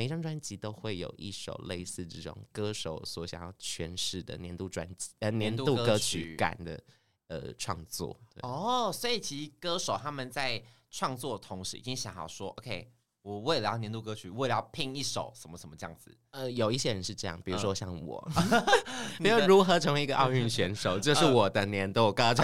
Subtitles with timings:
[0.00, 6.82] 每一张专辑都会有一首类似这种歌手所想要诠释的年度专辑呃年度歌曲感的
[7.26, 8.18] 呃创作。
[8.40, 12.90] 哦，所以其实歌手他们在创作的同时已经想好说，OK。
[13.20, 18.26] 我为了要年度歌曲，为了要拼一首什么什么这样子，呃，有一些人是这样，比如说像我，
[19.22, 22.40] 比如如何成为一个奥运选手， 这是我的年度歌曲，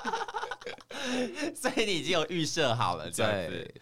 [1.56, 3.74] 所以你已经有预设好了，这样子。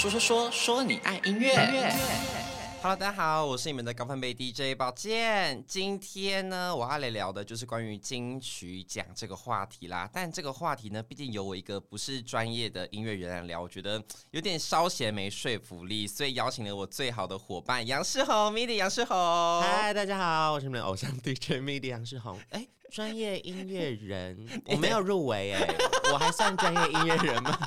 [0.00, 1.52] 说说说说你爱音乐。
[2.80, 5.62] Hello，大家好，我是你们的高分贝 DJ 宝剑。
[5.68, 10.08] 今天呢，我要来聊的就是关于金曲奖这个话题啦。
[10.10, 19.14] 但这个话题呢，毕竟由我一个不是专业的音乐人来聊，我觉得有点稍嫌没说服力，所以邀请了我最好的伙伴杨世宏， MIDI 杨世宏。
[19.60, 22.40] 嗨，大家好，我是你们的偶像 DJ MIDI 杨世宏。
[22.52, 25.74] 哎，专业音乐人， 我没有入围哎，
[26.10, 27.58] 我还算专业音乐人吗？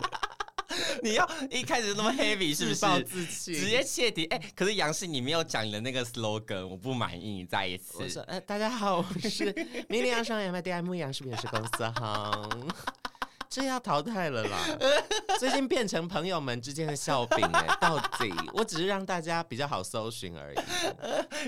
[1.03, 3.03] 你要一开始那么 heavy 是不是？
[3.03, 4.25] 自直接切题。
[4.25, 7.29] 哎、欸，可是杨氏，你没有讲你的那个 slogan，我不满意。
[7.29, 7.97] 你再一次。
[7.99, 9.53] 我说，呃，大家好，我是
[9.89, 12.49] MIDI 杨世宏，MIDI 杨氏，不是公司哈。
[13.53, 14.57] 这要淘汰了啦！
[15.37, 20.57] 最近变成朋友们之间的笑柄哎， 到底我只是让大家比较好搜寻而已，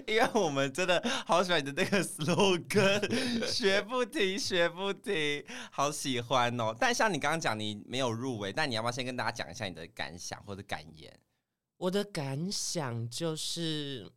[0.13, 6.75] 因为我们真的好喜欢你的那个 slogan，学不停，学不停，好喜欢哦！
[6.79, 11.11] 但像你刚刚讲，你没有入围，但你要不要先跟大家讲一下你的感想或者感言？
[11.77, 14.07] 我的感想就是。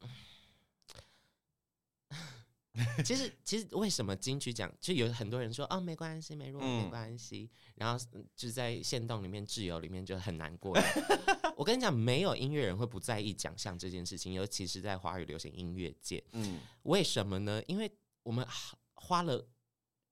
[3.04, 10.78] 其实，其实为什么金曲奖就有很多人说哦，没关系，没入围没关系，嗯、然后就在限动里面、自由里面就很难过。
[11.56, 16.22] 我跟你讲，没有音乐人会不在意奖项这件事情，尤其是在华语流行音乐界。
[16.32, 17.60] 嗯，为什么呢？
[17.66, 17.90] 因为
[18.22, 18.46] 我们
[18.94, 19.48] 花了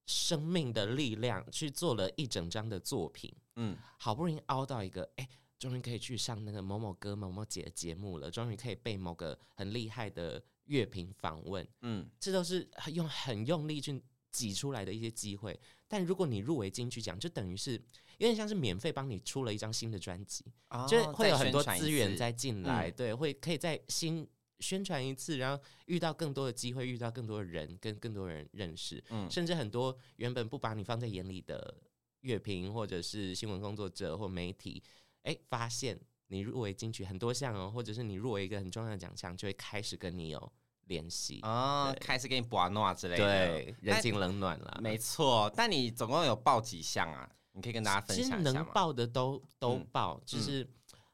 [0.06, 5.28] 生命的力量去做了一整张的作品，嗯，好不容易凹到一个，哎，
[5.58, 10.42] 终于可以去上那个某某哥、某某姐的节目了，终于可以被某个很厉害的。
[10.66, 14.00] 乐评访问，嗯，这都是用很用力去
[14.30, 15.58] 挤出来的一些机会。
[15.88, 17.72] 但如果你入围金曲奖，就等于是
[18.18, 24.28] 有点像是免费帮你出了一张新的专辑，哦、就会有很多资源再进来，对，会可以再新
[24.58, 31.76] 宣传一次，然后遇到更多的机会，遇到更多的人，跟更多人认识，嗯，甚至很多原本不把你放在眼里的
[32.22, 34.82] 乐评或者是新闻工作者或媒体，
[35.22, 35.98] 哎，发现。
[36.28, 40.52] 你入围金曲很多项哦，或者是你入围一个很重要的奖项，就会开始跟你有
[40.86, 44.80] 联系啊，开始给你博诺之类的，对，人情冷暖了。
[44.82, 47.30] 没错，但你总共有报几项啊？
[47.52, 48.42] 你可以跟大家分享一下吗？
[48.42, 50.62] 其实能报的都都报，就是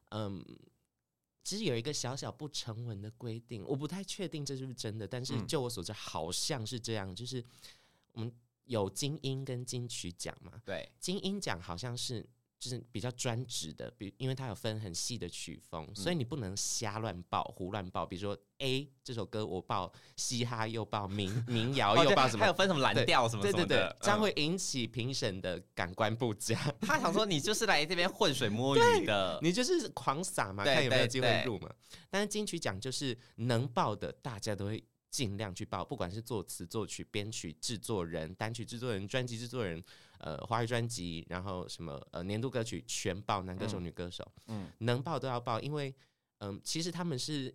[0.09, 0.59] 嗯，嗯，
[1.43, 7.43] 其实有一个小小不成文的规定，我不太确定这是不是真的，但是就我所知，好像是这样，就是
[8.13, 8.33] 我们
[8.65, 12.27] 有精英跟金曲奖嘛，对，精英奖好像是。
[12.63, 18.05] 就是比较专职的，比因为它有分很细的曲风，嗯、所以你不能瞎乱报、胡乱报。
[18.05, 26.57] 比如说 A 这首歌，我报嘻哈又报民民谣又报什么，还有分什么蓝调什么什么的，对对对，这样会引起评审的感官不佳。
[26.79, 31.69] 他想说你就是来这边混水摸鱼的，你就是狂撒嘛，看有没有机会入嘛。
[32.09, 34.81] 但是金曲奖就是能报的，大家都会。
[35.13, 39.79] 尽量去报，不管是作词、作曲、编曲、制作人、单曲制作人、专辑制作人，
[40.23, 45.93] 呃，华语专辑，然后什么呃年度歌曲全报，男歌手、女歌手，嗯，能报都要报，因为
[46.37, 47.53] 嗯、呃，其实他们是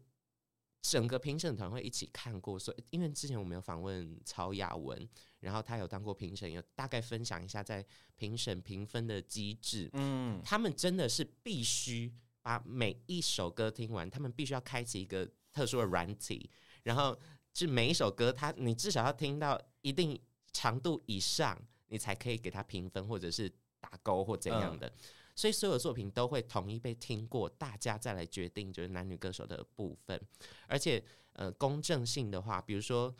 [0.83, 5.09] 整个评审团会一起看过，所以因为之前我们有访问曹雅文，
[5.41, 7.85] 然后他有当过评审，有大概分享一下在
[8.17, 12.13] 评审评分的机制，嗯，他们真的是必须
[12.43, 16.51] 把每一首歌听完，他们必须要开启一个特殊的软体，
[16.83, 17.19] 然后。
[17.55, 20.17] 是每一首歌，它你至少要听到一定
[20.53, 23.51] 长度以上，你才可以给他评分，或者是
[23.81, 24.87] 打勾或怎样的。
[24.87, 24.93] 嗯、
[25.35, 30.21] 所以所有作品都会统一被听过，大家再来决定就是男女歌手的部分。
[30.67, 33.15] 而且呃，公正性的话，比如说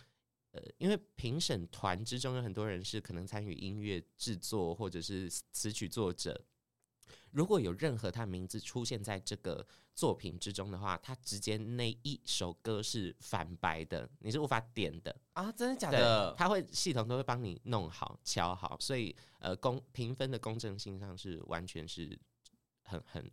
[0.53, 6.41] 呃，因为评审团之中有很多人是可能参与音乐制作或者是词曲作者。
[7.33, 15.51] 如果有任何他名字出现在这个作品之中的话，他直接那一首歌是反白的，你是无法点的啊！
[15.53, 16.35] 真的假的？
[16.37, 22.19] 他会系统都会帮你弄好、敲好，所以呃，公评分的公正性上是完全是
[22.83, 23.31] 很很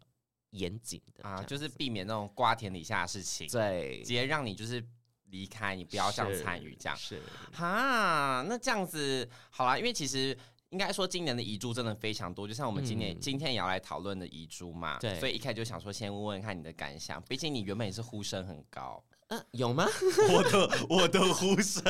[0.51, 4.83] 严谨的啊，就是避免那种瓜田李下的事情，对，直接让你就是
[5.25, 7.21] 离开，你不要这样参与这样是
[7.53, 10.38] 哈，那这样子好啦，因为其实。
[10.75, 15.00] 应该说，今年的遗珠真的非常多，就像我们今年、嗯、今天也要来讨论的遗珠嘛。
[15.00, 17.22] 对，所以一开始就想说，先问问看你的感想。
[17.30, 19.88] 毕竟你原本也是呼声很高，嗯、呃，有吗？
[20.33, 21.81] 我的我的呼声，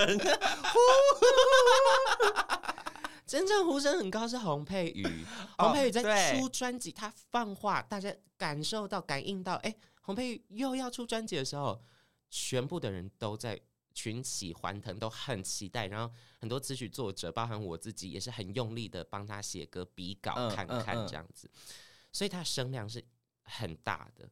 [3.26, 5.26] 真正呼声很高是洪佩瑜，
[5.58, 11.82] 洪佩瑜在出专辑，他放话，大家感受到、感应到，哎、欸，洪佩瑜又要出专辑的时候，
[12.30, 13.60] 全部的人都在
[13.96, 15.88] 群起欢腾，都很期待。
[15.88, 21.74] 然后很多词曲作者，包含我自己，也是很用力的帮他写歌、比稿看看这样子，嗯嗯嗯、
[22.12, 23.04] 所以他的声量是
[23.42, 24.30] 很大的。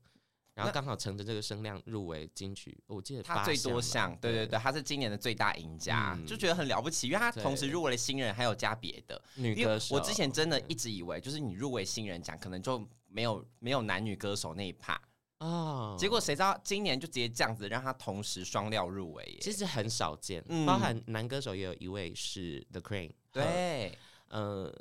[0.54, 9.96] 然后刚好乘着这个声量入围金曲，我记得他最多项，对对对，他是今年的最大赢家，嗯、就觉得很了不起，因为他同时入围了新人，还有加别的女歌手。
[9.96, 15.02] 我之前真的一直以为，就是你入围新人奖，可能就没有没有男女歌手那一趴
[15.44, 15.96] 哦。
[16.00, 23.98] 结果谁知道今年就直接这样子让他同时双料入围耶，其实很少见，嗯、包含男歌手也有一位是 The Crane，对，
[24.30, 24.74] 呃，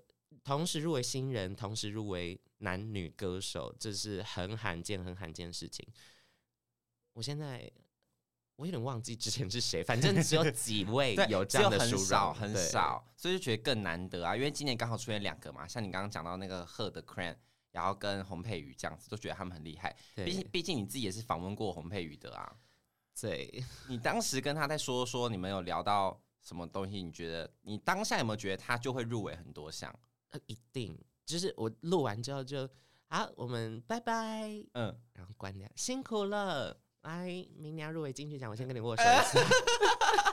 [0.44, 2.41] 同时入围新人，同时入围。
[2.64, 5.85] 男女歌手，这是很罕见、很罕见的事情。
[7.12, 7.69] 我现在
[8.55, 14.37] 我有点忘记之前是谁，反正只有几位 有这样的殊荣，很少，很少，所以就觉得更难得啊。
[14.37, 17.35] 因为今年刚好出现两个嘛，像你刚刚讲到那个贺的 Crane，
[17.73, 19.97] 然后跟洪佩瑜这样子，都觉得他们很厉害。
[20.15, 22.55] 毕竟，毕竟你自己也是访问过洪佩瑜的啊。
[23.21, 27.03] 对， 你当时跟他在说说，你们有聊到什么东西？
[27.03, 29.93] 你觉得你当下有没有觉得他就会入围很多项？
[30.31, 30.97] 呃，一定。
[31.25, 32.69] 就是我录完之后就
[33.07, 37.27] 好，我们拜拜，嗯，然后关掉，辛苦了，来，
[37.57, 39.39] 明年入围金曲奖，我先跟你握手一次，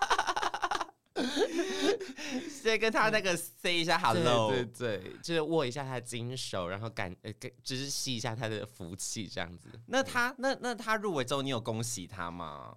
[2.49, 7.33] 先跟他那个 say 一下 hello，对对对，就是握一下他的金手，然后感呃，
[7.63, 9.69] 就是吸一下他的福气，这样子。
[9.87, 12.75] 那他那那他入围之后，你有恭喜他吗？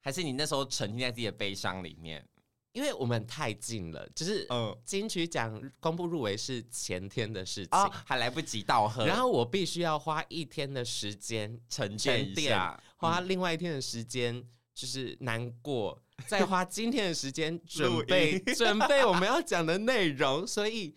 [0.00, 2.26] 还是你那时候沉浸在自己的悲伤里面？
[2.72, 4.48] 因为我们太近了，就是
[4.82, 9.06] 金曲奖公布入围是前天的事情，哦、还来不及道贺。
[9.06, 14.42] 然后我必须要花一天的时间沉淀一下，花另外一天的时间
[14.74, 20.46] 就是难过，嗯、再花今天的时间准备 准备我们要讲的内容。
[20.46, 20.94] 所以，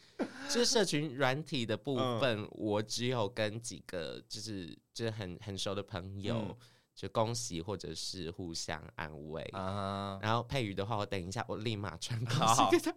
[0.50, 6.36] 就是社群软体的部分，嗯、我只有跟几个就是就是很很熟的朋友。
[6.38, 6.56] 嗯
[6.96, 12.94] 就恭喜或者是互相安慰啊，uh 然后佩瑜的话，我等一下我立马传告诉他。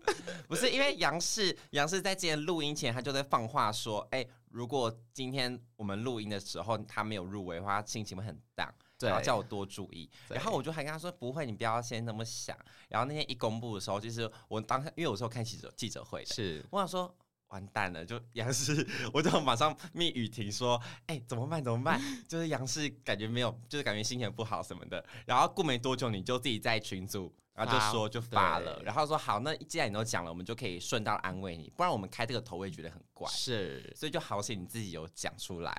[0.47, 10.11] 不是因为杨氏，杨氏在今天录音前他就在放话说，哎、欸，如果今天我们录音的时候他没有入围的话，他心情会很 down，对，然后叫我多注意。
[10.29, 12.57] 然后我就还跟他说，不会，你不要先那么想。
[12.89, 17.15] 然后那天一公布的时候，就是我当因为有时候看记者记者会的，是我想说。
[17.49, 20.79] 完蛋了，就杨氏，我就马上密雨婷说
[21.09, 21.65] ：“哎、欸，怎么办？
[21.65, 21.99] 怎么办？
[22.29, 25.03] 就是杨氏感觉没有，就是感觉心情不好什么的。
[25.25, 33.27] 然后过没多久，你就自己在群组，然后就说就发了，然后说好，那既然你都讲了，我们就可以顺道安慰你，不然我们开这个头我也觉得很怪。
[33.31, 35.75] 是，所以就好险你自己有讲出来。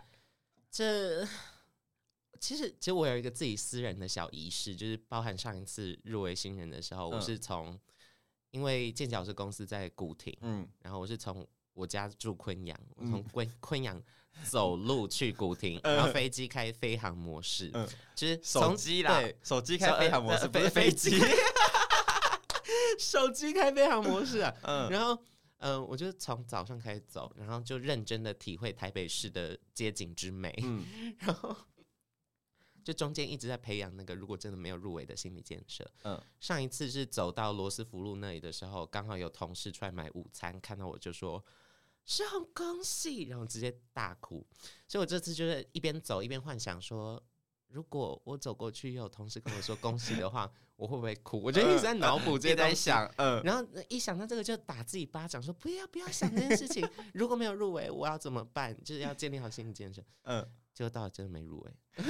[0.72, 1.24] 这
[2.40, 7.80] 其实，其实我有一个自己私人的小仪式，就是包含上一次入围新人的时候，嗯、我是从
[8.52, 11.48] 因为健脚是公司在古亭，嗯，然后我是从。
[11.76, 14.02] 我家住昆阳，我从昆昆阳
[14.44, 17.88] 走路去古亭，然后飞机开飞航模式，嗯。
[18.14, 21.18] 就是手机啦，对，手机开飞航模式不是飞机，
[23.00, 25.18] 手机开飞航模式啊， 嗯，然后
[25.60, 30.86] 嗯，我就从早上开始走，然后就认真的体会台北市的街景之美，嗯，
[31.20, 31.56] 然后。
[32.90, 35.88] 就中间一直在培养那个，如果真的没有入围的心理建设。
[36.04, 41.46] 嗯，上一次是走到罗斯福路那里的时候，刚好有同事出来买午餐，看到我就说
[42.04, 44.44] ：“是很恭喜！”然后直接大哭。
[44.88, 47.22] 所以我这次就是一边走一边幻想说，
[47.68, 51.40] 如果我走过去，又有同事跟我说恭喜的话，我会不会哭？
[51.40, 56.84] 我就一直在脑补这些在想，嗯，然后一想到这个就打自己巴掌，说不要不要想这件事情。
[57.14, 58.76] 如果没有入围，我要怎么办？
[58.84, 60.04] 就是要建立好心理建设。
[60.24, 60.44] 嗯。
[60.69, 61.72] 结果到了真的没入围，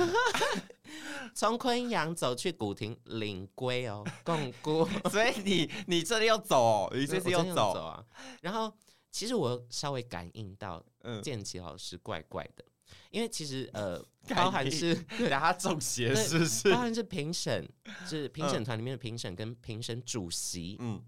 [1.33, 7.71] 从昆阳走去古亭领龟哦，共估， 所以你你这里要走哦，你这次要走？
[7.83, 8.05] 啊。
[8.41, 8.73] 然后
[9.11, 12.63] 其实我稍微感应到，嗯，建奇老师怪怪的，
[13.11, 14.03] 因为其实呃，
[14.35, 16.71] 包含是给他中邪是不是？
[16.71, 17.67] 包含是评审，
[18.07, 21.03] 是评审团里面的评审跟评审主席，嗯，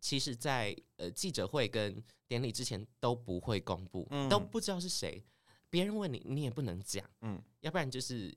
[0.00, 5.24] 其实在呃记者会跟典礼之前都不会公布，都不知道是谁。
[5.70, 8.36] 别人问你，你也不能讲，嗯，要不然就是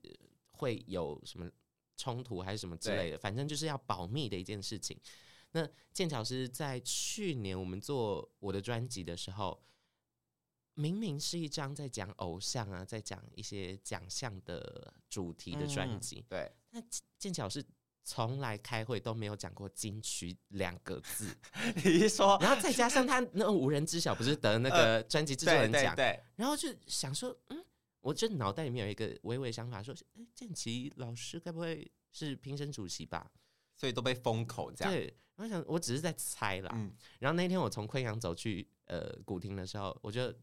[0.52, 1.50] 会有什么
[1.98, 5.00] 冲突还是什么之类的，反正就是要保密的一件事情。
[5.52, 9.62] 那剑桥是在去年我们做我的专辑的时候，
[10.74, 16.82] 明明是一张在讲偶像啊，在讲一些奖项的主题的专辑，嗯，对，那
[17.18, 17.66] 剑桥是。
[18.04, 21.28] 从来开会都没有讲过金曲两个字，
[21.86, 27.64] 你一说，然后再加上他那无人知晓不是得那个专辑制作人奖，对，然后就想说，嗯，
[28.00, 33.32] 我这脑袋里面有一个微微想法，说，哎、欸，建骐老师该不会是评审主席吧？
[33.76, 34.94] 所以都被封口这样。
[34.94, 35.06] 对，
[35.36, 36.72] 然我想我只是在猜啦。
[36.74, 40.34] 嗯、然后那天我从昆阳走去呃古亭的时候，我就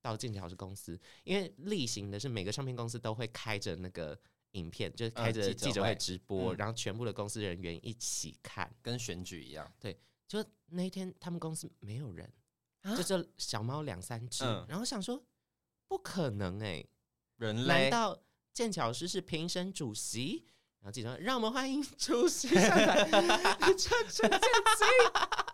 [0.00, 4.18] 到剑桥老师公司，因为例行的是每个唱片公司都会开着那个
[4.52, 9.70] 影片，就是开着记者会直播，嗯、然后全部的公司人员一起看，跟选举一样。
[9.78, 12.32] 对，就那一天他们公司没有人，
[12.82, 15.22] 啊、就这小猫两三只，嗯、然后想说
[15.86, 16.88] 不可能哎、欸，
[17.36, 20.46] 人类难道剑桥老师是评审主席？
[20.80, 23.04] 然后记者说：“让我们欢迎主席上来，
[23.76, 24.84] 陈建基，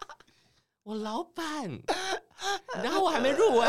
[0.85, 1.71] 我老板。
[2.83, 3.67] 然后我还没入围，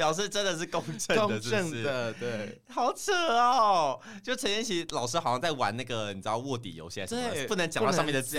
[0.00, 4.00] 表示真的是公正的，公正的，对，好扯哦！
[4.24, 8.38] 就陈妍希老师好像在玩那个，你知道卧底游戏，对，不能讲到上面的字，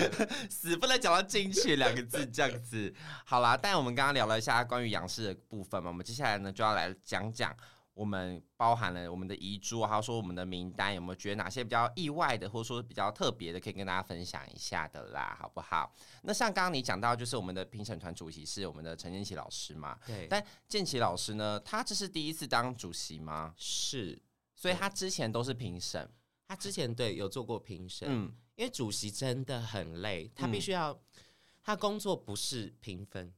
[0.48, 2.94] 死不能讲到进去两个字这样子。
[3.26, 7.54] 好啦，但我们刚刚聊了一下关于杨氏的部分嘛，我们接下来呢就要来讲讲。”
[7.94, 15.94] 我们包含了我们的遗珠，还有说我们的名单，有没有觉得哪些比较意外的，或者说比较特别的，可以跟大家分享一下的啦，好不好？
[16.22, 19.98] 那像刚刚你讲到，就是我们的评审团主席是我们的陈建奇老师嘛？
[20.06, 20.26] 对。
[20.26, 23.54] 但建奇老师呢，他这是第一次当主席吗？
[23.58, 24.18] 是，
[24.54, 26.10] 所以他之前都是评审，
[26.48, 31.00] 他之前对有做过评审，嗯，因为主席真的很累，他必须要，嗯、
[31.62, 33.32] 他工作不是评分。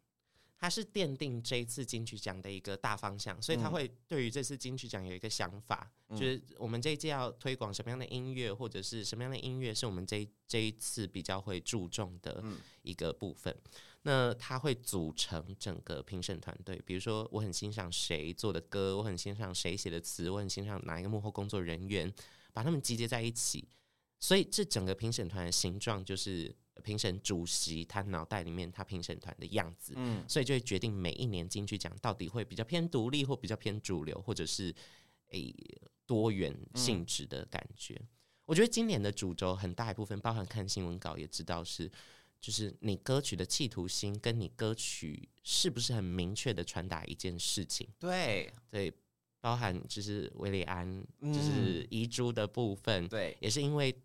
[0.64, 12.42] 他是奠定这一次金曲奖的一个大方向，所以他会对于这次金曲奖有一个想法，嗯、就是我们这一届要推广什么样的音乐，或者是什么样的音乐是我们这一这一次比较会注重的
[12.80, 13.54] 一个部分。
[13.54, 13.70] 嗯、
[14.04, 22.10] 那他会组成整个评审团队，比如说我很欣赏谁做的歌，我很欣赏谁写的词，我很欣赏哪一个幕后工作人员，
[22.54, 23.68] 把他们集结在一起，
[24.18, 26.56] 所以这整个评审团的形状就是。
[26.82, 34.74] 评审主席他脑袋里面他评审团的样子，嗯，所以就会决定每一年金曲奖到底会比较偏独立或比较偏主流，或者是
[35.30, 37.94] 诶、欸、多元性质的感觉。
[37.94, 38.08] 嗯、
[38.46, 41.90] 我觉得今年的主轴很大一部分，包含看新闻稿也知道是，
[42.40, 47.88] 就是你歌曲的企图心跟你歌曲是不是很明确的传达一件事情。
[48.00, 48.92] 对对，
[49.40, 53.96] 包含就是韦礼安就是遗珠的部分，对，也是因为。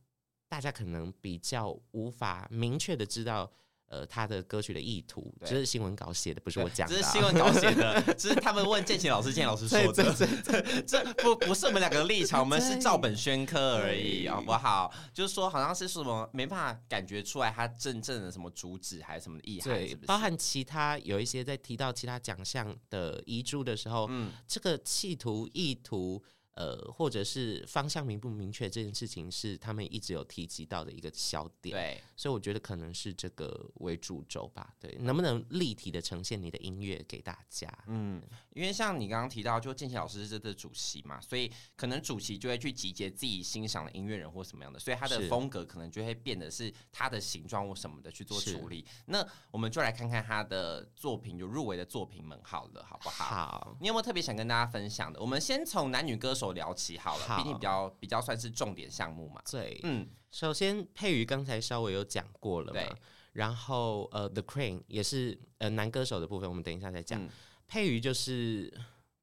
[0.49, 3.49] 大家可能比较无法明确的知道，
[3.85, 6.97] 呃，他的歌曲的意图，这是新闻稿写的，不是我讲的，啊。
[6.97, 10.13] 这是新闻稿写的，这是他们问建琴老师，建琴老师说的。
[10.13, 14.91] 这这这不不是我们两个立场，我们是照本宣科而已，好不好？
[15.13, 26.23] 就是说，好像是什么没办法感觉出来他真正的什么主旨还是什么意涵，对，包含其他有一些在提到其他奖项的遗嘱的时候，嗯，这个企图意图。
[26.59, 37.73] 呃，或者是方向明不明确这件事情是他们一直有提及到的一个小点，对，所以我觉得可能是这个为主轴吧，对，能不能立体的呈现你的音乐给大家？
[37.87, 48.85] 嗯，因为像你刚刚提到，就建奇老师是这个主席嘛，所以可能主席就会去集结自己欣赏的音乐人或什么样的，所以他的风格可能就会变得是他的形状或什么的去做处理。
[49.05, 53.23] 那我们就来看看他的作品，有入围的作品们好了，好不好？
[53.23, 55.21] 好，你有没有特别想跟大家分享的？
[55.21, 59.41] 我们先从男女歌手聊起好了，毕竟比较比较算是重点项目嘛。
[59.49, 62.91] 对，嗯，首先佩瑜刚才稍微有讲过了嘛，对。
[63.33, 67.23] 然后呃，The Crane 也是呃男歌手的部分，我们等一下再讲。
[67.23, 67.29] 嗯、
[67.67, 68.73] 佩瑜就是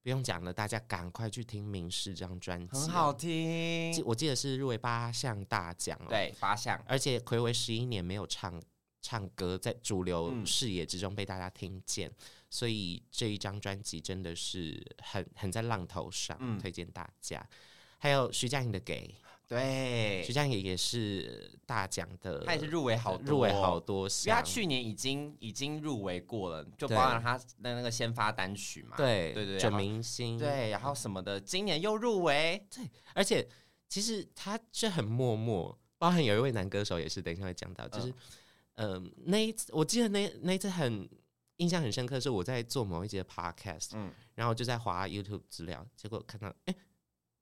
[0.00, 4.02] 不用讲了，大家赶快去听《明示》这张专辑，很好听。
[4.04, 8.62] 我记得是入围八项大奖，对，八项，而且暌违十一年没有唱
[9.02, 12.08] 唱歌，在主流视野之中被大家听见。
[12.08, 12.14] 嗯
[12.56, 17.46] 所以这一张专辑真的是很很在浪头上，嗯、推荐大家。
[17.98, 19.14] 还有徐佳莹的《给》，
[19.46, 33.46] 对，徐佳莹也是大奖的，她也是入围好入围好多项，因为他去年已经已经入围过了，就包含她的那个先发单曲嘛，对对对，准明星，对，然后什么的，今年又入围，对，而且
[33.86, 38.08] 其实她是很默默，包含有一位男歌手也是，等一下会讲到，就是
[38.76, 41.06] 嗯、呃，那一次我记得那那一次很。
[41.58, 46.76] 印象很深刻，是我在做某一节的 podcast，嗯，然后就在划 YouTube 资料，结果看到，哎、欸，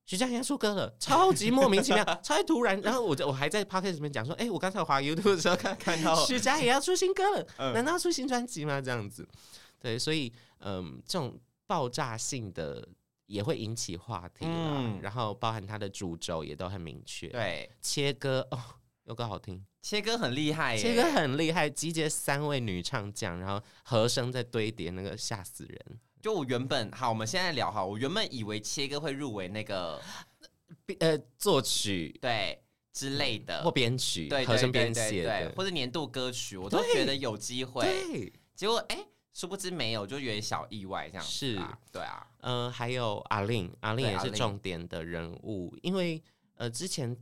[0.07, 8.81] 徐佳莹要出歌了，超级莫名其妙， 超级突然，然后我就我还在 podcast 里面讲说，哎、欸，我刚才滑 YouTube 的时候看看到徐佳莹要出新歌了，嗯、难道要出新专辑吗？
[8.81, 9.27] 这样子，
[9.81, 12.87] 对，所以，嗯，这种爆炸性的
[13.27, 18.61] 也会引起话题，嗯，然后包含它的主轴也都很明确，对，切割哦。
[19.05, 26.01] 有歌好听，切歌很厉害耶，切歌很厉害，集结三位女唱将，然后和声在堆叠，那个吓死人。
[26.23, 30.01] 就我原本好，我们现在聊哈，我原本以为切歌会入围那个
[31.01, 32.59] 呃作曲对
[32.95, 37.85] 之类的，或编曲对和声编写对，或者年度歌曲，我都觉得有机会。
[37.85, 41.31] 对，结果哎，殊不知没有，就有点小意外这样子。
[41.31, 41.61] 是，
[41.93, 46.23] 对啊，嗯，还有阿令，阿令也是重点的人物，因为
[46.55, 47.15] 呃之前。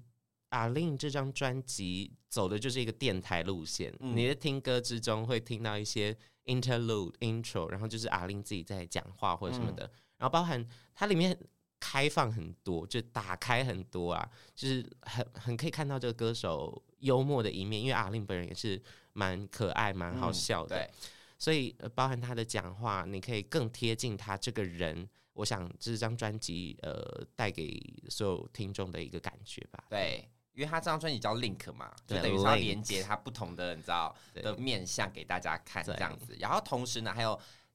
[0.52, 11.36] 阿令这张专辑走的就是一个电台路线，嗯、你在听歌之中会听到一些 interlude intro，然后就是阿令自己在讲话或者什么的，嗯、然后包含它里面
[11.80, 18.80] 开放很多，就打开很多啊，就是很很可以看到这个歌手幽默的一面，因为阿令本人也是
[19.14, 20.90] 蛮可爱、蛮好笑的，嗯、
[21.38, 25.08] 所以包含他的讲话，你可以更贴近他这个人。
[25.34, 29.82] 我想这张专辑呃带给所有听众的一个感觉吧。
[29.88, 30.28] 对。
[30.54, 36.36] 因为他这张专辑叫 Link 嘛，就等于是要连接他不同的，你知道的面相给大家看这样子。
[36.38, 37.34] 然后同时呢，还有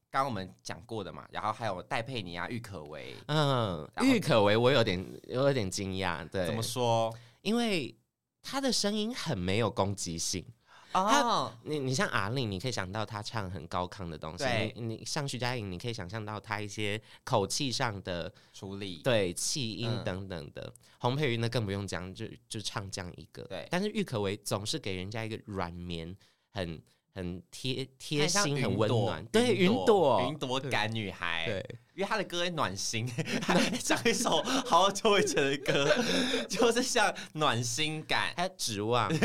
[0.10, 3.16] 刚刚我们讲过的嘛，然后还有戴佩妮啊、郁可唯。
[3.28, 7.14] 嗯，郁可唯我有点有点惊讶，对，怎么说？
[7.42, 7.98] 因为
[8.42, 10.46] 他的声音很没有攻击性。
[10.94, 14.46] 哦，你你像阿令，你可以想到他唱很高亢的东西。
[14.75, 20.74] 你你像徐佳莹，你可以想象到他一些口气上的处理，对气音等等的。
[21.00, 23.44] 洪、嗯、佩瑜呢更不用讲，就就唱这样一个。
[23.44, 26.15] 对，但是郁可唯总是给人家一个软绵、
[26.53, 26.82] 很
[27.13, 29.24] 很贴贴心、很温暖。
[29.25, 31.46] 对，云朵，云朵感女孩。
[31.46, 33.08] 对，因为她的歌很暖心，
[33.84, 35.96] 唱一首好久以前的歌，
[36.50, 39.12] 就是像暖心感，还有指望。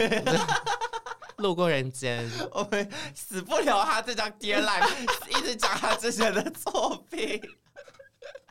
[1.42, 7.40] 路过人间， 我们死不了他这张 Dear Life，一直讲他之前的作品，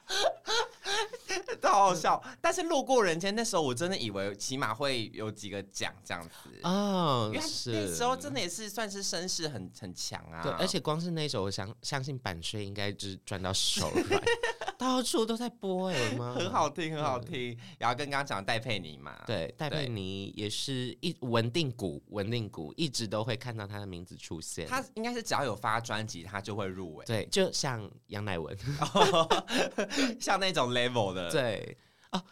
[1.60, 2.22] 都好好笑。
[2.42, 6.30] 但是路过人间那时候，我真的以为起码会有几个奖这样子
[6.64, 10.44] 哦，因为那时候真的也是算是声势很很强啊。
[10.44, 14.22] 对，而且光是那首，我相相信版税应该就是赚到手软。
[14.82, 16.10] 到处都在播 哎？
[16.34, 17.52] 很好听，很好听。
[17.52, 24.66] 嗯、然后跟刚刚讲戴佩妮嘛，对，戴佩妮也是一稳定股，稳定股一直都会看到她的名字出现。
[24.68, 27.06] 她应该是只要有发专辑，她就会入围。
[27.06, 28.58] 对，就像杨乃文，
[30.20, 31.30] 像那种 level 的。
[31.32, 31.78] 对
[32.12, 32.24] 哦，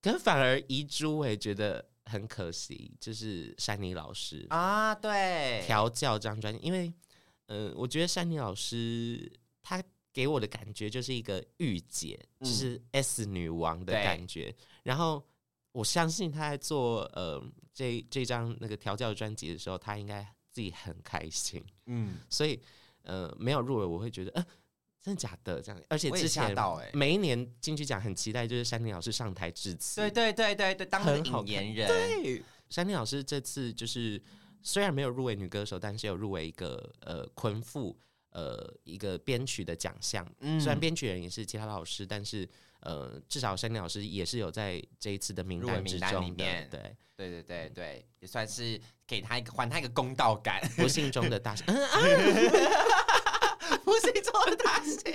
[0.00, 6.92] 可是反而遗珠，我也觉得很可惜，就是珊妮老师啊，对，调教这张专辑，因为
[7.46, 9.47] 嗯、呃，我觉得珊妮老师她。
[10.12, 14.50] 给我的感觉就是一个御姐，嗯、就是 S 女王的感觉。
[14.50, 15.24] 对然后
[15.72, 17.40] 我相信她在做呃
[17.72, 21.62] 这这张那个调教专辑的时候，她应该自己很开心。
[21.86, 22.60] 嗯，所以
[23.02, 24.44] 呃没有入围，我会觉得呃
[25.00, 25.80] 真的假的这样。
[25.88, 26.52] 而且之前
[26.92, 30.00] 每一年金曲奖很期待，就是珊妮老师上台致辞。
[30.00, 31.86] 对对对对对，当引言人。
[31.86, 34.20] 对，珊妮老师这次就是
[34.62, 37.96] 虽然没有入围女歌手，但是有入围一个呃昆富。
[38.30, 42.48] 呃，一个编曲的奖项，嗯、虽然编曲人也是其他老师，但是
[42.80, 46.20] 呃，至少珊妮老师也是有在这一次的名单之中的。
[46.20, 46.68] 里面。
[46.70, 50.60] 对，对对对对，也算是给他一个还他一个公道感。
[50.76, 51.66] 不幸中的大幸，
[53.84, 55.12] 不幸中的大幸，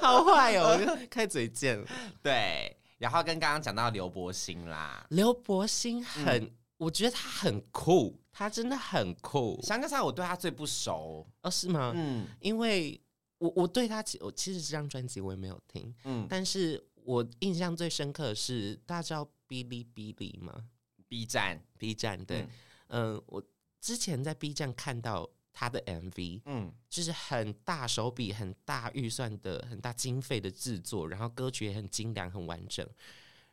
[0.00, 0.78] 好坏哦，
[1.08, 1.82] 开嘴贱。
[2.22, 8.18] 对，然后跟刚刚讲到刘柏辛啦，刘柏辛很，嗯、我觉得他很酷。
[8.30, 11.92] 他真的很酷，香格斯拉我对他最不熟哦，是吗？
[11.96, 13.00] 嗯，因为
[13.38, 20.68] 我我对他，我其实这张专辑我也没有听，嗯，但是我印象最深刻的是，大家知道哔哩哔哩吗
[21.08, 22.46] ？B 站，B 站，对，
[22.86, 23.42] 嗯、呃，我
[23.80, 32.88] 之前在 B 站看到他的 MV，嗯，就是很大手笔、很大预算的、很大经费的制作，然后歌曲也很精良、很完整。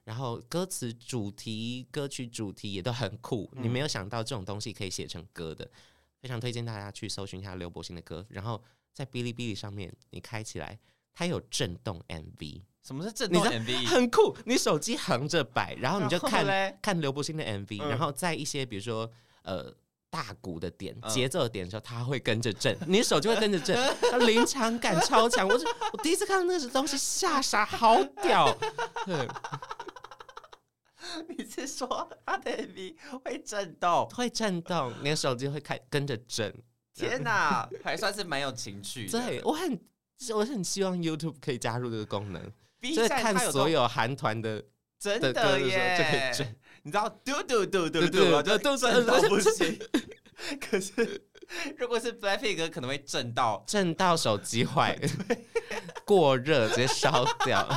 [0.05, 5.69] 然后歌词主题、歌曲主题也都很酷，嗯、你没有想到这种东西可以写成歌的，
[6.21, 8.25] 非常推荐大家去搜寻一下刘柏辛的歌。
[8.29, 8.63] 然后
[8.93, 10.79] 在哔哩哔哩上面，你开起来，
[11.11, 12.61] 它有震动 MV。
[12.83, 13.85] 什么是震动 MV？
[13.89, 16.45] 很酷，你手机横着摆，然后你就看
[16.83, 19.75] 看刘柏辛的 MV，、嗯、然后在一些比如说呃
[20.11, 23.75] 大鼓的点、节奏的点的时候，它会跟着震，你的手就会跟着震，
[24.11, 25.47] 它临场感超强。
[25.47, 25.55] 我
[25.93, 28.55] 我第一次看到那个东西吓傻，好屌。
[29.03, 29.27] 对
[31.37, 34.07] 你是说他的 MV 会震动？
[34.09, 36.53] 会震动，你的手机会开跟着震。
[36.93, 39.19] 天哪，还算是蛮有情趣的。
[39.19, 39.79] 对，我很
[40.33, 42.41] 我很希望 YouTube 可以加入这个功能，
[42.81, 44.63] 就是看所有韩团的
[44.99, 46.55] 真的耶，就可以震。
[46.83, 48.43] 你知道嘟嘟嘟嘟嘟吗？
[48.43, 49.79] 就震到不行。
[50.59, 51.25] 可是
[51.77, 54.99] 如果是 Blackpink 可能会震到震到手机坏，
[56.05, 57.67] 过热直接烧掉。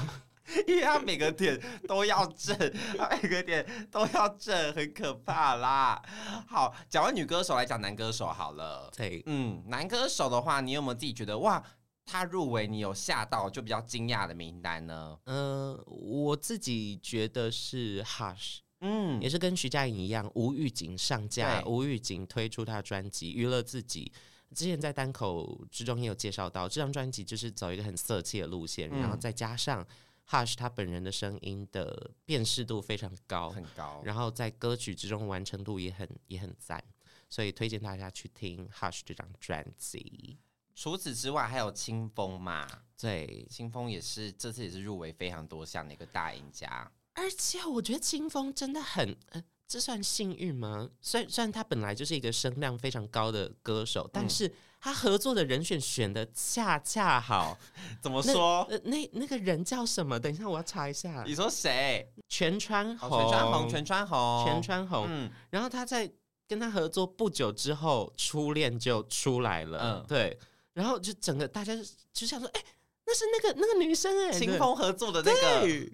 [0.67, 2.57] 因为他每个点都要正，
[2.97, 6.03] 他每个点都要正，很可怕啦。
[6.47, 8.91] 好，讲完女歌手来讲男歌手好了。
[8.97, 11.63] 对，嗯，男歌手的话，你有没有自己觉得哇，
[12.05, 15.19] 他入围你有吓到就比较惊讶的名单呢？
[15.25, 24.11] 嗯、呃，我自己觉得是 Hush，嗯，也是跟徐佳莹一样，无预警上架，对无预警推出他的专辑，娱乐自己。
[24.55, 29.87] 之前在单口之中也有介绍到，这张专辑就是走一个很色气的路线，嗯、然后再加上。
[30.31, 36.83] Hush 他本人的声音的辨识度非常高，很高，然后在歌曲之中完成度也很也很赞，
[37.31, 40.39] 所以推荐大家去听 Hush 这张专辑。
[40.75, 42.69] 除此之外，还有清风嘛？
[42.97, 46.93] 对，清风也是这次也是入围非常多项的一个大赢家。
[47.15, 50.89] 而且我觉得清风真的很，呃，这算幸运吗？
[51.01, 57.59] 虽然虽然他本来就是一个声量非常高的歌手，嗯、但是他合作的人选选的恰恰好。
[58.01, 58.67] 怎么说？
[58.71, 60.19] 那呃、那那个人叫什么？
[60.19, 61.25] 等一下，我要查一下。
[61.27, 62.11] 你说谁？
[62.29, 65.07] 全川红，全川红，全川红，全川红。
[65.09, 66.11] 嗯，然后他在
[66.47, 70.03] 跟他合作不久之后，初恋就出来了。
[70.03, 70.39] 嗯，对。
[70.75, 71.75] 然后就整个大家
[72.13, 72.63] 就想说，哎，
[73.07, 75.91] 那是那个那个女生哎，清风合作的那个。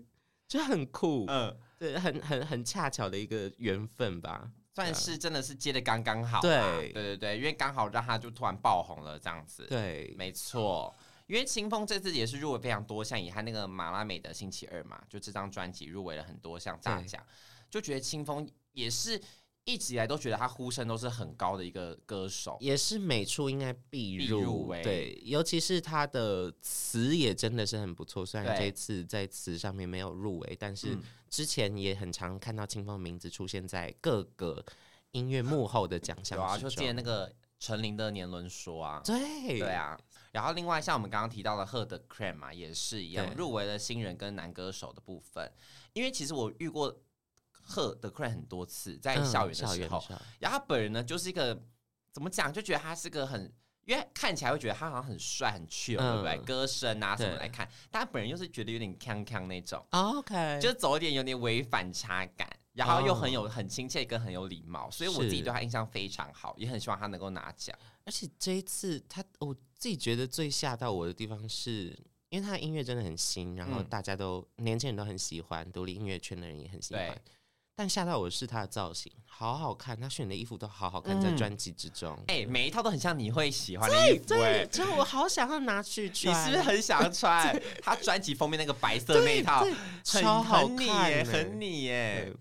[0.46, 10.94] 就很酷，嗯，对，很很很恰巧的一个缘分吧，算是真的是接的刚刚好，对，对对对，因为刚好让他就突然爆红了这样子，对，没错，
[11.26, 17.24] 因为清风这次也是入围非常多项，以他那个马拉美的星期二嘛，就这张专辑入围了很多项大奖，
[17.70, 19.20] 就觉得清风也是。
[19.64, 24.82] 一直以来都觉得他呼声都是很高的一个歌手，也是每处应该必入，必入围。
[24.82, 28.26] 对，尤其是他的词也真的是很不错。
[28.26, 30.98] 虽然这次在词上面没有入围，但是
[31.30, 34.62] 之前也很常看到清风的名字出现在各个
[35.12, 36.38] 音乐幕后的奖项。
[36.38, 39.98] 有啊，就记得那个陈琳的年轮说啊，对对啊。
[40.32, 45.50] 然后另外像我们刚刚提到的赫的 Crème 嘛，也是一样入围了新人跟男歌手的部分。
[45.94, 46.94] 因为其实我遇过。
[47.64, 51.60] 贺的 Crème 很多次在校园的时候，嗯、然后他本人呢就是一个
[52.12, 53.52] 怎么讲，就觉得他是个很，
[53.84, 56.38] 因为看起来会觉得他好像很帅很 chill，对不对？
[56.44, 67.76] 歌声啊什么来看，但他本人又是觉得有点锵锵那种、哦、，OK，就是走一点有点微反差感，然后又很有很亲切跟很有礼貌，所以我自己对他印象非常好，也很希望他能够拿奖。
[68.04, 71.98] 而且这一次他，我自己觉得最吓到我的地方是，
[72.28, 77.20] 因为他的音乐真的很新，然后大家都、嗯、年轻人都很喜欢，独立音乐圈的人也很喜欢。
[77.76, 86.32] 但吓到我的是他的造型，好好看，他选的衣服都好好看，在专辑之中，哎、嗯欸，每一套都很像你会喜欢的衣服、欸，哎，真的，我好想要拿去穿。
[86.48, 87.60] 你是不是很想要 穿？
[87.82, 89.66] 他专辑封面那个白色那一套，
[90.04, 92.32] 超好看，很你耶，很你耶。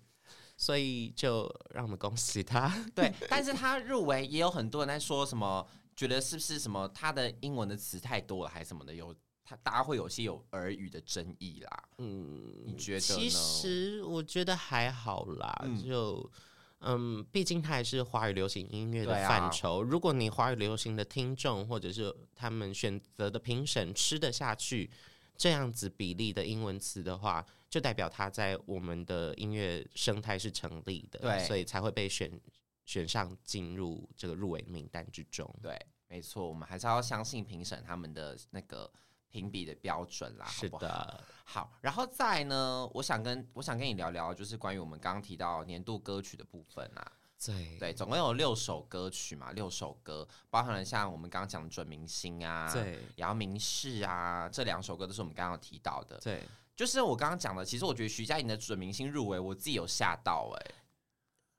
[0.56, 2.72] 所以就让我们恭喜他。
[2.94, 9.14] 对，但是他入围也有很多人在说什么，觉得是不是什么他的英文的词太多了，还是什么的有。
[9.46, 13.00] 他大家会有些有耳语的争议啦，嗯，你觉得？
[13.02, 16.32] 其实我觉得还好啦，嗯、就
[16.80, 19.82] 嗯，毕竟它还是华语流行音乐的范畴。
[19.82, 24.90] 啊、如果你华语流行的听众或者是他们选择的评审吃得下去
[25.36, 32.32] 这样子比例的英文词的话，就代表他在我们的音乐生态是成立的，对，所以才会被选
[32.86, 35.54] 选上进入这个入围名单之中。
[35.62, 35.78] 对，
[36.08, 38.90] 没错，我们还是要相信评审他们的那个。
[39.34, 40.80] 评比的标准啦，好不好？
[40.80, 47.12] 是的，好，然后再呢，我想跟我想跟你聊聊，就是关于我们刚刚提到年度歌曲的部分啊。
[47.44, 56.18] 对对，总共有六首歌曲嘛，六首歌，包含了像我们刚刚讲的准明星啊，对，姚明示啊，这两首歌都是我们刚刚提到的。
[56.20, 56.44] 对，
[56.76, 60.76] 就是我刚刚讲的，其实我觉得徐佳莹的准明星入围，我自己有吓到哎、欸，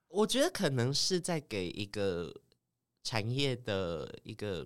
[0.08, 2.32] 我觉得可能是在给一个
[3.02, 4.64] 产业的一个。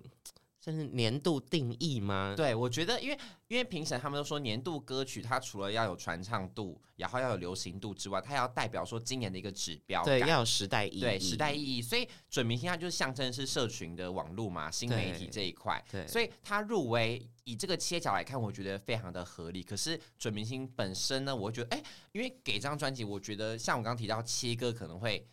[0.71, 2.33] 这是年度定义吗？
[2.37, 11.81] 对，我觉得，因为因为评审他们都说年度歌曲，它除了要有传唱度，然后要有流行度之外，它要代表说今年的一个指标，对，要有时代意义，对，时代意义。
[11.81, 19.63] 所以准明星它就是象征是社群的网络嘛，新媒体这一块，对，所以它入围以这个切角来看，我觉得非常的合理。
[19.63, 25.27] 可是准明星本身呢，我觉得，哎，因为给这张专辑，我觉得像我刚刚提到切歌可能会。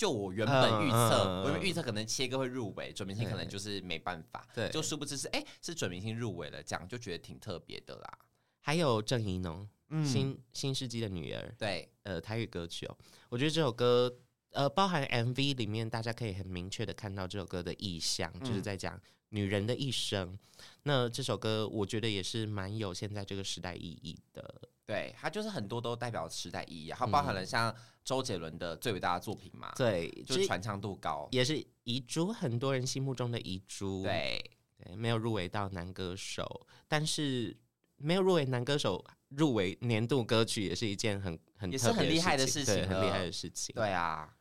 [0.00, 4.48] 就我原本预测，嗯、我原本预测可能切歌会入围，准明星可能就是没办法。
[4.54, 8.18] 对，就殊不知是哎、欸，是准明星入围了，这样就觉得挺特别的啦。
[8.60, 12.96] 还有郑怡农，嗯，新新世纪的女儿，对，呃，台语歌曲哦，
[13.28, 14.10] 我觉得这首歌，
[14.52, 20.38] 呃，包含 MV 里面，大家可以很明确的看到这首歌的意象，嗯、就是在讲女人的一生。
[20.84, 24.62] 那这首歌，我觉得也是蛮有现在这个时代意义的。
[24.90, 27.72] 对，它就是很多都代表时代意义，然后包含了像
[28.02, 34.02] 周杰伦的最伟大的作品嘛，对，就是传唱度高，也是遗珠，很多人心目中的遗珠。
[34.02, 34.42] 对，
[34.76, 37.56] 对，没有入围到男歌手，但是
[37.98, 43.72] 没有入围男歌手入围年度歌曲，也是一件很很也是很厉害的事情，很厉害的事情。
[43.76, 44.34] 对啊，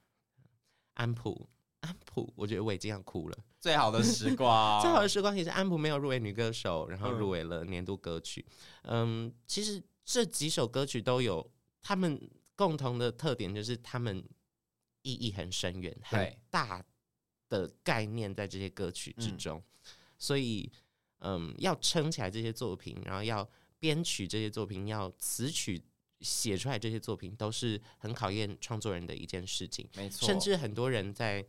[0.95, 1.47] 安普，
[1.81, 3.37] 安普，我觉得我已经要哭了。
[3.59, 8.43] 最好的时 光，最好的时光，也是安普没有入围女歌手，然后入围了年度歌曲。
[8.81, 9.83] 嗯，嗯，其实。
[10.09, 11.47] 这几首歌曲都有
[11.83, 12.19] 他们
[12.55, 14.27] 共同的特点，就是他们
[15.03, 16.83] 意义很深远，很大
[17.47, 19.63] 的概念在这些歌曲之中。
[20.17, 20.71] 所以，
[21.19, 25.79] 嗯，要撑起来这些作品，然后要编曲这些作品，要词曲
[26.21, 29.87] 写出来这些作品，都是很考验创作人的一件事情。
[29.95, 31.39] 没错，甚至很多人在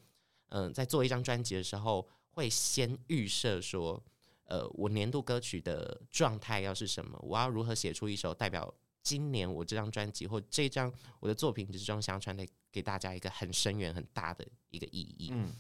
[0.51, 4.05] 嗯、呃、在做一张专辑的时候，会先预设说，
[4.51, 15.31] 呃，我年度歌曲的状态要是什么，我要如何写出一首代表今年我这张专辑或这张我的作品之中想要传递给大家一个很深远很大的一个意义。
[15.33, 15.55] 嗯。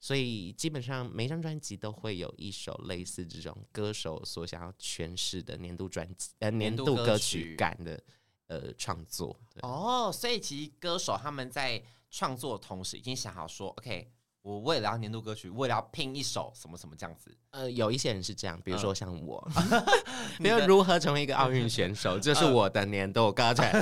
[0.00, 8.02] 所以基本上每张专辑都会有一首类似这种歌手所想要诠释的年度专辑呃年度歌曲感的
[8.48, 9.38] 呃创作。
[9.62, 11.80] 哦，所以其实歌手他们在
[12.10, 14.10] 创作的同时已经想好说，OK，
[14.42, 17.34] 我为了要年度歌曲，为了要拼一首什么什么这样子。
[17.50, 19.48] 呃，有一些人是这样，比如说像我，
[20.42, 23.62] 比如如何成为一个奥运选手，这是我的年度歌曲。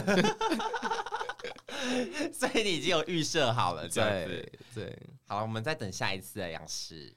[2.32, 4.26] 所以你已经有预设好了，这样子
[4.74, 4.84] 对。
[4.84, 7.14] 对，好了，我们再等下一次的样式。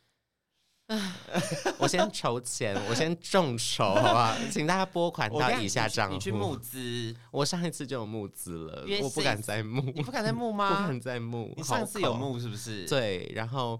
[1.77, 4.35] 我先筹钱，我先众筹，好不好？
[4.51, 6.13] 请大家拨款到以下账户。
[6.13, 9.81] 你去募资，我上一次就有募资了，我不敢再募。
[9.81, 10.69] 你不敢再募吗？
[10.83, 11.53] 不敢再募。
[11.57, 12.85] 你上次有募是不是？
[12.87, 13.79] 对，然后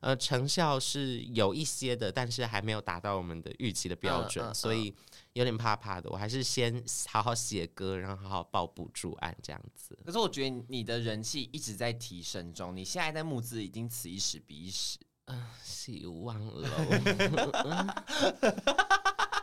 [0.00, 4.94] 呃，成效是有一些的，但是还没有达到我们的预期的标准，嗯嗯嗯、所以。
[5.34, 9.98] 有点怕怕的，我还是先好好写歌，然后好好报补助案这样子。
[10.04, 16.68] 可是我觉得你的人气一直在提升中，你现在在募资已经此一时彼一时，嗯、呃，希望了。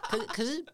[0.09, 0.65] 可是可是，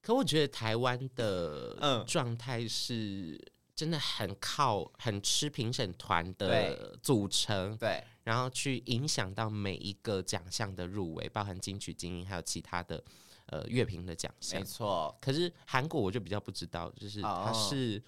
[0.00, 3.40] 可我觉得台湾的状态是
[3.74, 13.02] 真的很靠很吃评审团的组成，对，对然后去影响到每一个奖项的入围，包含金曲精英还有其他的。
[13.46, 14.60] 呃，乐评的奖项。
[14.60, 18.02] 没错，可是韩国我就比较不知道，就是它是、哦、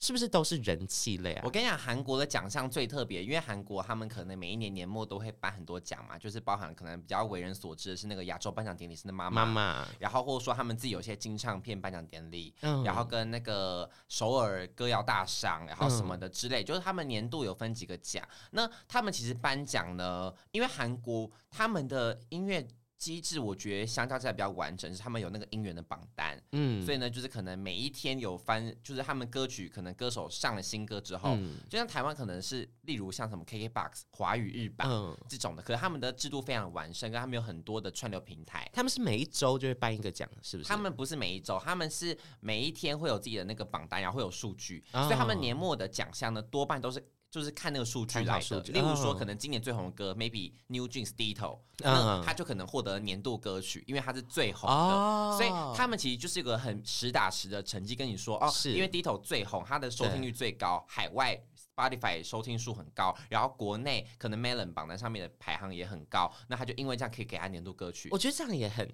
[0.00, 1.42] 是不是都是人气类啊？
[1.44, 18.22] 我跟你讲，韩国的奖项最特别，因为韩国他们可能每一年年末都会颁很多奖嘛，就是包含可能比较为人所知的是那个亚洲颁奖典礼是那妈妈，妈妈，然后或者说他们自己有些金唱片颁奖典礼，嗯，然后跟那个首尔歌谣大赏，然后什么的之类，嗯、就是他们年度有分几个奖。
[18.50, 22.66] 那他们其实颁奖呢，因为韩国他们的音乐。
[23.04, 40.68] 机制我觉得相较起来比较完整，是他们有那个音源的榜单，嗯，所以呢，就是可能每一天有翻，就是他们歌曲可能歌手上了新歌之后，嗯、就像台湾可能是例如像什么 KKBOX 华语日版、嗯、这种的，可是他们的制度非常完善，跟他们有很多的串流平台，他们是每一周就会颁一个奖，是不是？
[40.70, 47.04] 他们不是每一周，他们是每一天会有自己的那个榜单，然后会有数据，哦、所以他们年末的奖项呢多半都是。
[47.34, 58.72] 就是看那个数据来的，例如说，可能今年最红的歌、哦、，maybe New Jeans Ditto，那他就可能获得年度歌曲，因为他是最红的，哦、所以他们其实就是一个很实打实的成绩跟你说哦，是。
[58.72, 61.36] 因为 Ditto 最红，他的收听率最高，海外
[61.74, 68.08] Spotify 收听数很高，然后国内可能 Melon 榜单上面的排行也很高，那他就因为这样可以给他年度歌曲。
[68.12, 68.88] 我觉得这样也很。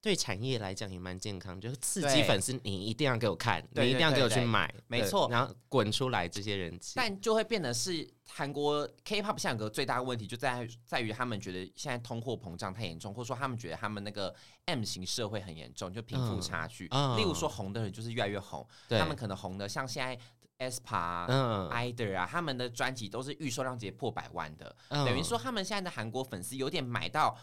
[0.00, 6.92] 对产业来讲也蛮健康，就是刺激粉丝，你一定要给我看，你一定要给我去买，没错，然后滚出来这些人气。
[6.94, 14.32] 但就会变得是韩国 K-pop 现在有个最大的问题，就在在于他们觉得现在通货膨胀太严重，或者说他们觉得他们那个
[14.66, 16.86] M 型社会很严重，就贫富差距。
[16.92, 20.16] 嗯、例如说红的人就是越来越红，他们可能红的像现在
[20.64, 27.36] aespa、嗯、IDOL 啊，他们的专辑都是预售量直接破百万的，嗯、等于说他们现在的韩国粉丝有点买到。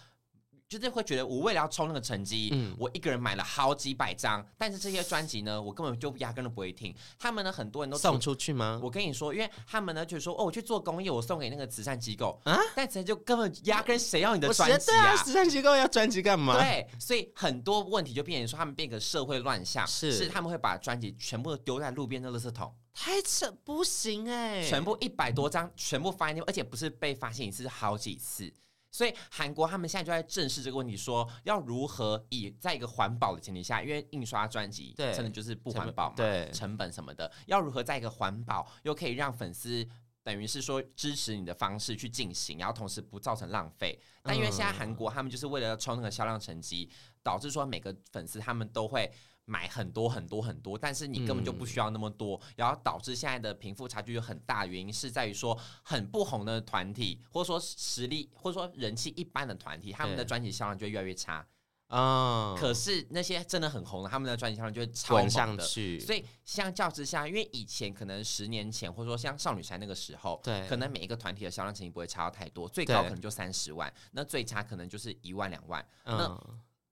[0.67, 6.93] 就是会觉得我为了要冲那个成绩，嗯、我一个人买了好几百张，但是这些专辑呢，我根本就压根都不会听。
[7.19, 8.79] 他们呢，很多人都送出去吗？
[8.81, 15.15] 我跟你说，因为他们呢，就是说哦，我去做公益，我送给那个慈善机构啊，但其实就根本压根谁要你的专辑啊？
[15.17, 16.57] 慈善机构要专辑干嘛？
[16.57, 24.67] 对，所以很多问题就变成说，他们变个社会乱象，是是他们会把专辑全部都丢在路边的垃圾桶，太扯不行哎、欸！
[24.67, 28.51] 全部一百多张，全部发现，而且不是被发现一次，是好几次。
[28.95, 39.85] 所以韩国他们现在就在正视这个问题，说要如何以在一个环保的前提下，因为印刷专辑真的就是不环保嘛，对，成本什么的，要如何在一个环保又可以让粉丝
[40.23, 43.99] 等于是说支持你的方式去进行，然后同时不造成浪费。
[44.23, 46.89] 但因为现在韩国他们就是为了要冲那个销量成绩，
[47.21, 49.11] 导致说每个粉丝他们都会。
[49.45, 54.65] 买很多很多很多，但是你根本就不需要那么多，嗯、然后导致现在的贫富差距有很大。
[54.65, 61.45] 原因是在于说，很不红的团体，或者说实力，或者说人气一般的团体，他们的专辑销量就会越来越差
[61.87, 62.53] 啊。
[62.53, 65.27] 嗯、可是那些真的很红的，他们的专辑销量就会超。
[65.29, 65.99] 上去。
[65.99, 75.87] 所以相较之下，因为以前可能十年前，或者说像少女时代那个时候，对，可能每一个团体的销量成绩不会差到太多，最高可能就三十万，那最差可能就是一万两万。
[76.05, 76.41] 嗯、那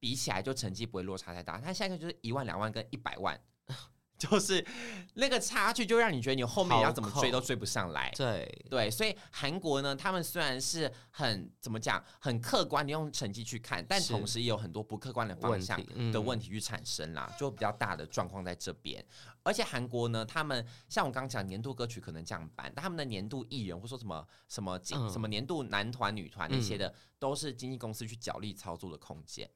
[0.04, 3.40] 比起来就成绩不会落差太大，他现在就是一万两万跟一百万，
[4.20, 4.66] 就是
[5.14, 8.12] 那个差距，就让你觉得你后面要怎么追都追不上来。
[8.18, 19.02] 对对，所以韩国呢，他们虽然是很怎么讲，很客观的用成绩去看，但同时也有很多不客观的方向的问题去产生啦，嗯、就比较大的状况在这边。
[19.42, 29.50] 而且韩国呢，他们像我刚刚讲年度歌曲可能降班，但他们的年度艺人或说什么什么什么，什么年度男团、女团那些的，嗯、都是经纪公司去角力操作的空间。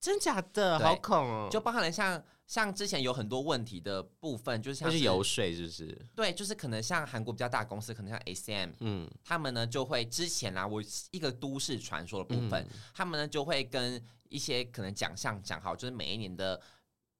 [0.00, 1.48] 真假的，好恐哦！
[1.50, 6.06] 就包含了像像之前有很多问题的部分，就是像是游说，是不是？
[6.14, 16.60] 对，就是可能像韩国比较大公司，可能像 SM，嗯，他们呢就会之前啊，我一个都市传说的部分，嗯、他们呢就会跟一些可能奖项讲好，就是每一年的。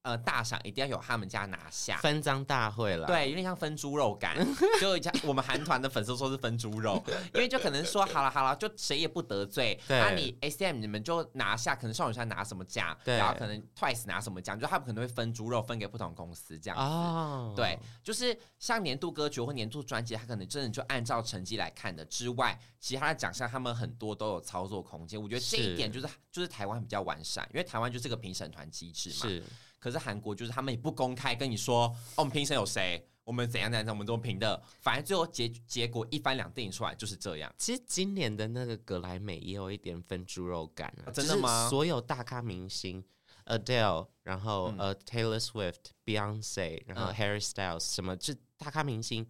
[0.03, 3.07] 呃，大赏一定要有他们家拿下，分赃大会了。
[3.07, 4.35] 对，有点像分猪肉感，
[4.81, 7.03] 就像我们韩团的粉丝说是分猪肉，
[7.35, 9.79] 因为就可能说好了好了，就谁也不得罪。
[9.87, 16.83] 对，那你 SM 你们就拿下，可能少女时代拿什么奖，对，然后可能 Twice 拿什么奖，就他们可能会分猪肉分给不同公司这样子。
[16.83, 25.21] 哦，对，就是像年度歌曲或年度专辑，他可能真的就按照成绩来看的之外，其他的奖项他们很多都有操作空间。
[25.21, 29.29] 我觉得这一点就是就是台湾比较完善，因为台湾就是个评审团机制嘛。
[29.29, 29.43] 是。
[29.81, 37.53] 可是韩国就是他们也不公开跟你说，哦，我们评审有谁，我们怎样怎样，我们怎么评的，反正最后结结果一翻两定出来就是这样。
[37.57, 41.69] 其实今年的那个格莱美也有一点分猪肉感啊，啊真的吗？
[41.69, 43.03] 所有大咖明星
[43.47, 49.27] ，Adele，然后呃、嗯 uh, Taylor Swift，Beyonce，然后 Harry Styles，、嗯、什么这大咖明星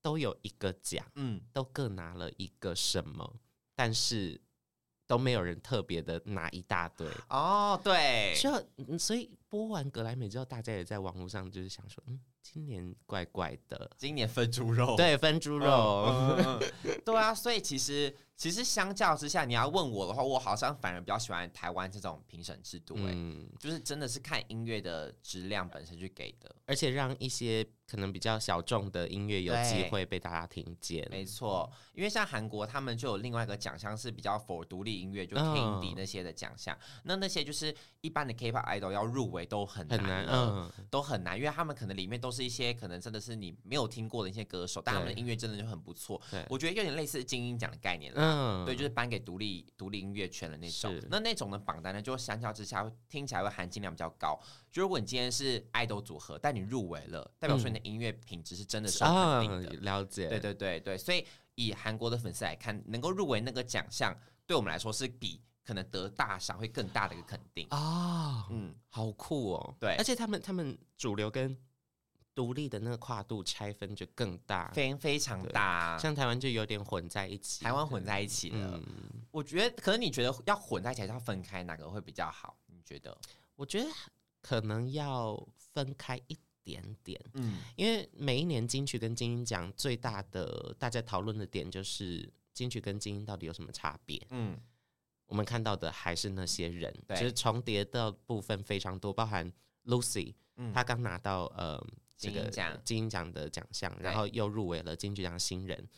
[0.00, 3.36] 都有一个奖，嗯，都各拿了一个什么，
[3.74, 4.40] 但是。
[5.04, 18.16] 都没有人特别的拿一大堆哦，对，就所以播完格莱美之后，大家也在网络上就是想说，嗯，今年怪怪的，今年分猪肉，对，分猪肉，嗯嗯嗯、对啊，所以其实。
[18.36, 23.14] 其实相较之下，你要问我的话，我好像反而比较喜欢台湾这种评审制度，哎，
[23.60, 31.06] 就是真的是看音乐的质量本身去给的，而且让一些可能比较小众的音乐有机会被大家听见。
[31.08, 36.76] 没错，因为像韩国他们就有另外一个奖项是比较 for 独立音乐，就 K-INDY 那些的奖项。
[37.04, 46.20] 那那些就是一般的 K-pop idol 要入围都很难，嗯，都很难，因为他们可能里面都是一些可能真的是你没有听过的一些歌手，但他们的音乐真的就很不错。
[46.48, 48.20] 我觉得有点类似金音奖的概念了。
[48.20, 48.31] 嗯，
[48.64, 51.00] 对，就是颁给独立独立音乐圈的那种。
[51.10, 54.38] 那那种的榜单呢，就相较之下听起来会含金量比较高。
[54.70, 59.70] 就如果你今天是爱豆组合，但你入围了，代表说你的音乐品质是真的是肯定的。
[59.80, 60.28] 了解。
[60.28, 64.16] 对对对对，所以以韩国的粉丝来看，能够入围那个奖项，
[64.46, 68.46] 对我们来说是比可能得大赏会更大的一个肯定啊。
[68.50, 69.76] 嗯，好酷哦。
[69.78, 71.56] 对，而且他们他们主流跟。
[72.34, 75.98] 独立的那个跨度拆分就更大，非非常大。
[75.98, 78.80] 像台湾就有点混在一起，台湾混在一起了。
[78.86, 82.56] 嗯、我觉得，可能你觉得要混在一起，还是要分开，哪个会比较好？
[82.66, 83.16] 你觉得？
[83.54, 83.88] 我觉得
[84.40, 87.20] 可能要分开一点点。
[87.34, 94.18] 嗯，因为每一年金曲跟金音奖最大的大家讨论的点就是金曲跟金音到底有什么差别？
[94.30, 94.58] 嗯，
[95.26, 99.52] 我们看到的还是那些人，其实对重叠的部分非常多，包含
[99.84, 100.34] Lucy，
[100.72, 101.78] 她刚、嗯、拿到呃。
[102.22, 102.48] 这个
[102.84, 105.88] 金音奖的奖项，然后又入围了金曲奖新人，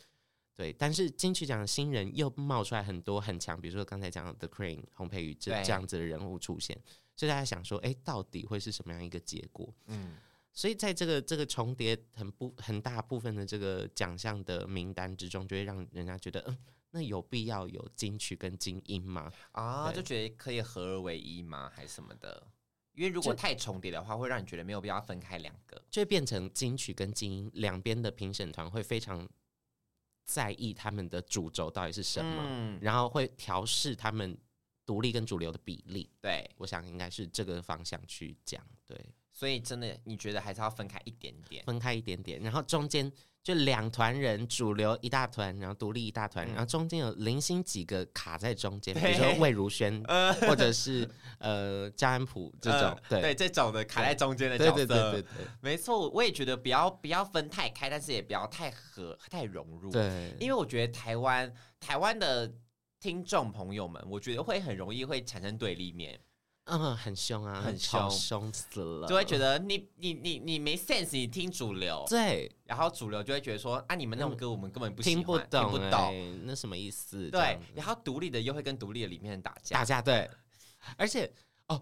[0.55, 6.75] 对，但是金曲奖新人又冒出来很多很强，比如说刚才讲的 The Crane 洪佩瑜这这样子的人物出现，
[7.15, 9.71] 所以大家想说，哎，到底会是什么样一个结果？
[9.85, 10.17] 嗯，
[10.51, 16.57] 所以在这个这个重叠很不很大部分的这个奖项的名单之中，就会让人家觉得，嗯，
[16.89, 19.31] 那有必要有金曲跟金音吗？
[19.51, 21.71] 啊，就觉得可以合而为一吗？
[21.75, 22.47] 还是什么的？
[22.95, 29.27] 因为如果太重叠的话，会让你觉得没有必要分开两个，就会变成金曲跟金音两边的评审团会非常
[30.23, 34.37] 在意他们的主轴到底是什么，嗯、然后会调试他们
[34.85, 36.09] 独立跟主流的比例。
[36.21, 38.61] 对，我想应该是这个方向去讲。
[38.85, 38.99] 对，
[39.31, 43.11] 所以真的你觉得还是要分开一点点，分开一点点，然后中间。
[43.45, 53.21] 就两团人，主流一大团，然后独立一大团，嗯、然后中间有零星几个卡在中间，比如说魏如萱， 呃、或者是呃焦安普这种，呃、对。
[53.21, 55.29] 对，这种的卡在中间的角色，对对对对对，
[55.61, 62.51] 没错，我也觉得不要不要分太开，但是也不要太合太融入，对，因为我觉得台湾台湾的
[62.99, 66.19] 听众朋友们，我觉得会很容易会产生对立面。
[66.65, 77.29] 嗯，很凶啊，很凶，凶死了，就会觉得你你你你没 sense，你听主流，对，然后主流就会觉得说啊，你们那种歌我们根本不听不懂，听不懂，那什么意思？
[77.29, 80.29] 对，然后独立的又会跟独立的里面打架，打架，对，
[80.97, 81.31] 而且
[81.67, 81.81] 哦。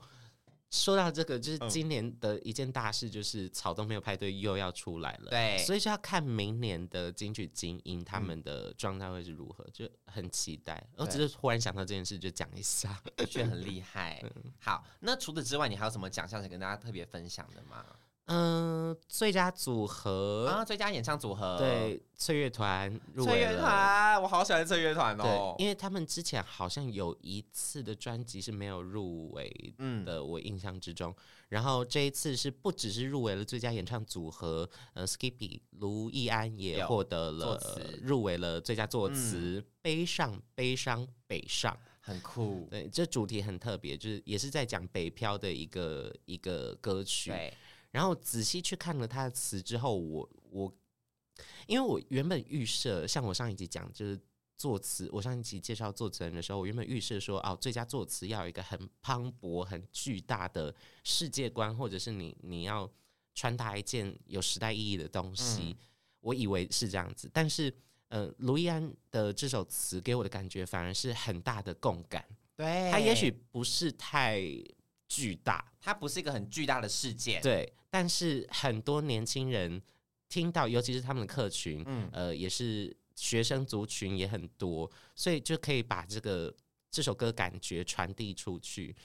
[0.74, 10.84] 说到这个，就是今年的一件大事，就是草东没有派对又要出来了，对，所以就要看明年的金曲精英他们的状态会是如何，就很期待。
[10.98, 13.00] 我只是忽然想到这件事，就讲一下，
[13.30, 14.24] 觉得很 厉害。
[14.60, 17.86] 好，那除此之外，你还有什么奖项想跟大家特别分享的吗？
[18.26, 23.48] 嗯，最佳组合啊，最佳演唱组合，对，翠乐团入围了。
[23.48, 25.54] 脆乐团，我好喜欢翠乐团哦。
[25.58, 29.50] 对，因为他们之前好像有一次的专辑是没有入围
[30.06, 31.14] 的，嗯、我印象之中。
[31.50, 37.60] 然后这一次是不只是入围了最佳演唱组合，呃，Skippy 卢易安也获得了
[38.02, 42.66] 入围了最佳作词，嗯，悲上悲伤北上，很酷。
[42.72, 47.30] 对，这主题很特别，就是也是在讲北漂的一个一个歌曲。
[47.30, 47.54] 对。
[47.94, 50.74] 然后仔细去看了他的词之后，我我，
[51.68, 54.20] 因为我原本预设，像我上一集讲，就是
[54.58, 60.74] 作词，我上一集介绍作词人的时候，我原本预设说，哦，最佳作词要有一个很磅礴、很巨大的
[61.04, 62.92] 世界观，或者是你你要
[63.36, 65.78] 传达一件有时代意义的东西，嗯、
[66.22, 67.30] 我以为是这样子。
[67.32, 67.72] 但是，
[68.08, 72.26] 呃，卢易安的这首词给我的感觉反而是很大的共感，
[72.56, 74.42] 对，他也许不是太
[75.14, 77.72] 巨大，它不是一个很巨大的事件，对。
[77.92, 79.80] 但是很多年轻人
[80.28, 86.52] 听到，尤其是他们的客群，嗯，呃，也是学生族群也很多，所以就可以把这个
[86.90, 88.96] 这首歌感觉传递出去。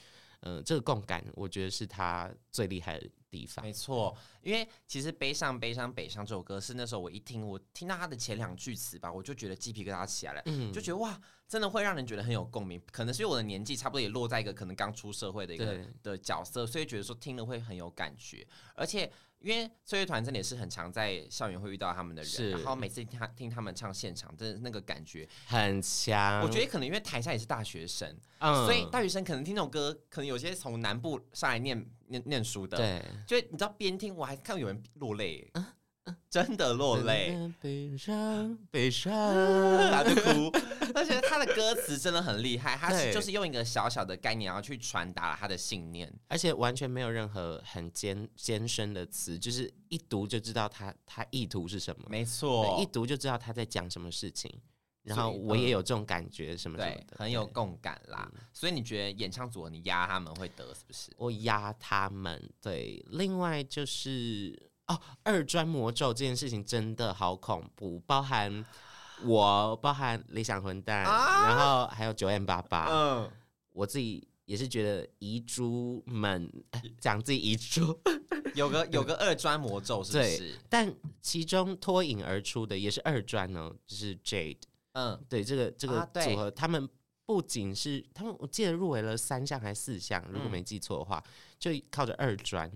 [0.41, 3.63] 嗯、呃，这个共感，我觉得是他最厉害的地方。
[3.63, 12.81] 没错，因为其实《悲伤悲伤北上》这首歌是那时候我一听，我听到他的前两句词吧，我就觉得鸡皮疙瘩起来了，嗯，就觉得哇，真的会让人觉得很有共鸣。
[12.91, 19.11] 可能是因为我的年纪差不多也落在一个可能刚出社会的一个的角色，所以觉得说听了会很有感觉，而且。
[19.41, 26.41] 因为脆乐团真的也是很常在校园会遇到他们的人，然后每次听他听他们唱现场，真的那个感觉很强。
[26.41, 35.49] 我觉得可能因为台下也是大学生，嗯，所以大学生可能听这种歌，可能有些从南部上来念念念书的，对，就你知道边听我还看到有人落泪。
[35.53, 35.65] 嗯
[36.29, 39.11] 真的落泪， 悲伤，悲伤，
[39.91, 40.51] 他就哭。
[40.93, 52.05] 而且他的歌词真的很厉害，他是就是用一个小小的概念，然后去传达他的信念，而且完全没有任何很艰艰深的词，就是一读就知道他他意图是什么。
[52.09, 54.51] 没错，一读就知道他在讲什么事情。
[55.01, 58.29] 然后我也有这种感觉，什么什么的，很有共感啦。
[58.53, 61.09] 所以你觉得演唱组合你压他们会得是不是？
[61.17, 62.47] 我压他们。
[62.61, 64.68] 对，另外就是。
[64.89, 68.65] 哦，二专魔咒这件事情真的好恐怖，包含
[69.23, 72.87] 我，包含理想混蛋，啊、然后还有九 M 八八。
[72.89, 73.31] 嗯，
[73.71, 76.51] 我自己也是觉得遗珠们
[76.99, 77.97] 讲自己遗珠，
[78.55, 80.37] 有个有个二专魔咒是不是？
[80.37, 84.57] 对，但其中脱颖而出的也是二专哦，就是 Jade。
[84.93, 86.89] 嗯，对，这个这个组合，啊、他们
[87.29, 92.67] 不仅是他们，我记得入围了三项还是四项，如果没记错的话，嗯、就靠着二专。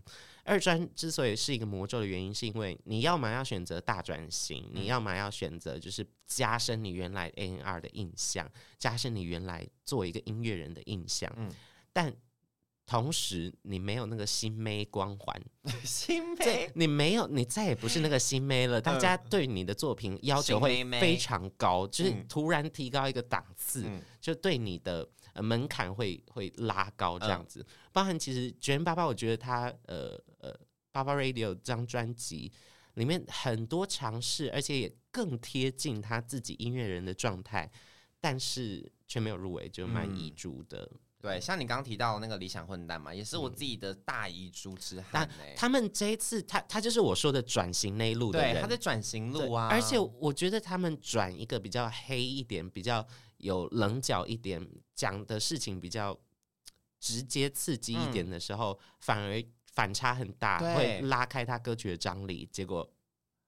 [0.43, 8.47] 二专之所以是一个魔咒的原因，是因为你要么要选择大转型，你要么要选择就是加深你原来 A N R 的印象，
[8.77, 11.33] 加深你原来做一个音乐人的印象。
[11.35, 11.51] 嗯，
[11.91, 12.13] 但
[12.85, 15.41] 同时你没有那个新妹光环，
[15.83, 18.81] 新妹，你没有，你再也不是那个新妹了。
[18.81, 23.85] 大家对你的作品要求会非常高，就是突然提高一个档次，
[24.21, 25.07] 就对你的。
[25.33, 30.55] 呃，门槛会会拉高这样子，嗯、包含其实 9m88，我觉得他呃呃
[30.91, 32.51] ，BaBa Radio 这张专辑
[32.93, 37.67] 里面很多尝试，而且也更贴近他自己音乐人的状态，
[38.21, 40.87] 但是却没有入围，就蛮遗珠的。
[40.91, 45.09] 嗯、对，像你刚刚提到那个理想混蛋嘛，也是我自己的大遗珠之憾。
[45.11, 49.69] 但他们这一次，他他就是我说的转型那一路的人，对，他在转型路啊。
[49.71, 53.03] 而且我觉得他们转一个比较黑一点，比较。
[53.37, 54.65] 有棱角一点，
[54.95, 56.17] 讲的事情比较
[56.97, 59.43] 直接刺激一点的时候，嗯、反而
[59.73, 62.47] 反差很大，会拉开他歌曲的张力。
[62.53, 62.89] 结果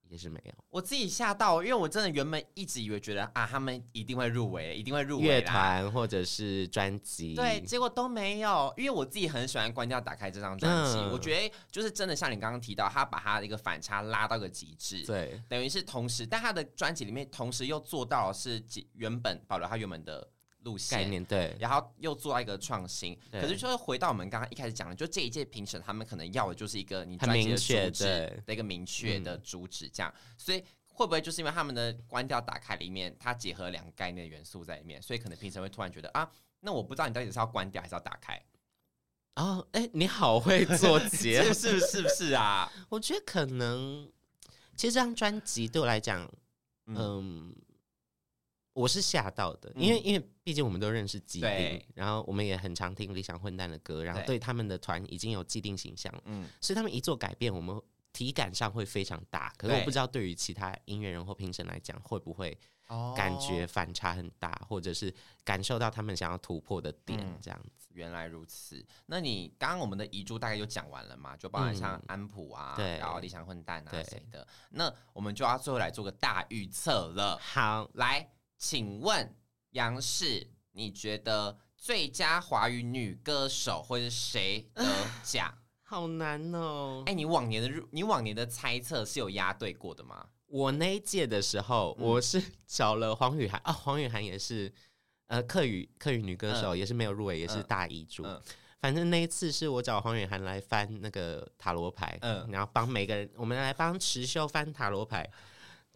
[0.09, 0.53] 也是没有。
[0.69, 7.33] 我自己吓到，因为我真的原本一直以为觉得啊，他们一定会入围，一定会入围乐团或者是专辑。
[7.35, 8.73] 对，结果都没有。
[8.77, 15.05] 因为我自己很喜欢关掉打开这张专辑，嗯、我觉得就是真的像你刚刚提到，他把他的一个反差拉到个极致。
[15.05, 20.27] 对，等于是同时，但他的专辑里面同时又做到是原本保留他原本的。
[20.65, 20.99] 路线。
[20.99, 38.41] 概念对，然后又做到一个创新，可是就是回到我们刚刚一开始讲的，就这一届评审他们可能要的就是一个你专辑的主旨的一个明确的主旨，这样，所以会不会就是因为他们的关掉打开里面，它结合两个概念元素在里面，所以可能评审会突然觉得啊，那我不知道你到底是要关掉还是要打开？
[39.35, 42.71] 哦，哎，你好会做结，是不是是不是啊？
[42.89, 44.09] 我觉得可能，
[44.75, 46.27] 其实这张专辑对我来讲，
[46.87, 46.95] 嗯。
[46.97, 47.55] 嗯
[48.75, 62.57] 我是吓到的，因为因为毕竟我们都认识基丁，然后我们也很常听理想混蛋的歌，然后对他们的团已经有既定形象，嗯，所以他们一做改变，我们体感上会非常大，可是我不知道对于其他音乐人或评审来讲会不会
[63.15, 65.13] 感觉反差很大，哦、或者是
[65.45, 67.87] 感受到他们想要突破的点这样子。
[67.89, 71.35] 嗯、原来如此，那你刚刚我们的遗珠大概就讲完了嘛？
[71.37, 77.37] 就包含像安普啊，嗯、然后理想混蛋啊谁的，对那我们就要最后来做个大预测了。
[77.37, 79.35] 好，来，请问
[79.71, 84.85] 杨氏，你觉得最佳华语女歌手会是谁得
[85.23, 85.53] 奖？
[85.87, 87.03] 好难哦！
[87.05, 90.27] 哎、欸，你往年的你往年的猜测是有押对过的吗？
[90.47, 94.73] 我那一届的时候，嗯、我是找了黄雨涵啊，黄雨涵也是
[95.27, 98.23] 呃客语客语女歌手，嗯、也是没有入围，也是大遗珠。
[98.25, 98.41] 嗯嗯、
[98.79, 105.29] 反正那一次是我找黄雨涵来翻那个塔罗牌，嗯，然后帮每个人，我们来帮池修翻塔罗牌，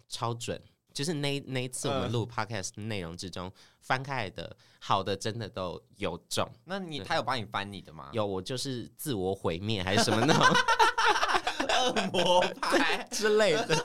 [0.07, 0.62] 超准。
[0.99, 6.45] 就是那那一次我们录 podcast 内容之中、呃、翻开来的好的真的都有中。
[6.65, 8.09] 那你他有帮你翻你的吗？
[8.11, 10.43] 有，我就是自我毁灭还是什么那种
[11.71, 13.81] 恶魔牌 之类的。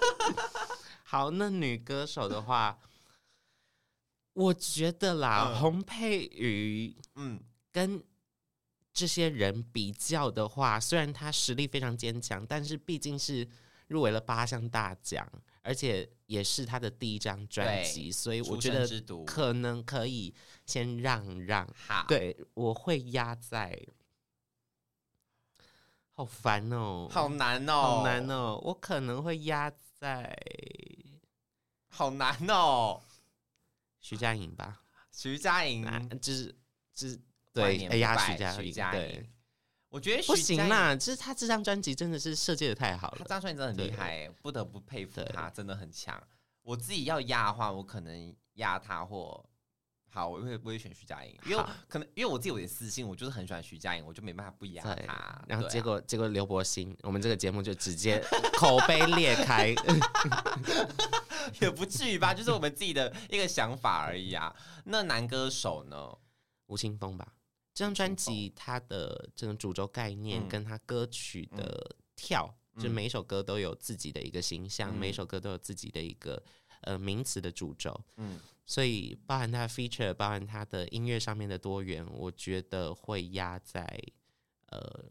[1.07, 2.77] 好，那女歌手的话，
[4.33, 7.41] 我觉得啦，呃、洪佩瑜，嗯，
[7.71, 8.03] 跟
[8.93, 13.47] 这些人比较的话，虽然她实力非常坚强，但是毕竟是
[13.87, 15.25] 入围了八项大奖。
[15.65, 18.87] 而且也是他的第一张专辑，所以我觉得
[19.25, 20.35] 可能可以
[20.67, 21.67] 先让让。
[21.75, 23.75] 好，对，我会压在，
[26.13, 30.39] 好烦哦，好难哦，好难哦，我可能会压在，
[31.89, 33.01] 好难哦，
[34.01, 35.83] 徐佳莹吧，徐佳莹，
[36.21, 36.55] 就是
[36.93, 37.19] 就是
[37.55, 39.31] 对，哎呀，徐佳莹，对。
[39.95, 46.21] 我觉得不行啦，就是他这张专辑真的是设计的太好了，他这张专辑真的很厉害，对不得不佩服他，真的很强。
[46.63, 49.45] 我自己要压的话，我可能压他或
[50.11, 51.33] 好，我会不会选徐佳莹？
[51.47, 55.45] 因为可能因为我自己有点私心，我就是很喜欢徐佳莹，我就没办法不压他。
[55.47, 58.21] 然后结果、啊、结果刘柏辛，我们这个节目就直接
[58.59, 59.73] 口碑裂开，
[61.61, 62.35] 也不至于吧？
[62.35, 64.53] 就是我们自己的一个想法而已啊。
[64.87, 66.13] 那男歌手呢？
[66.67, 67.33] 吴青峰吧。
[67.75, 76.41] 这张专辑它的这种主轴概念，跟它歌曲的跳，嗯、就每一首歌都有自己的一个形象，嗯、每一首歌都有自己的一个
[76.83, 83.85] 呃名词的主轴，嗯，所以包含它的 feature，包含它的音乐上面的多元，我觉得会压在
[84.67, 85.05] 呃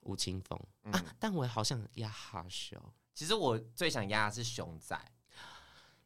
[0.00, 2.82] 吴青峰、嗯、啊，但我好想压哈秀。
[3.14, 4.98] 其实我最想压的是熊仔，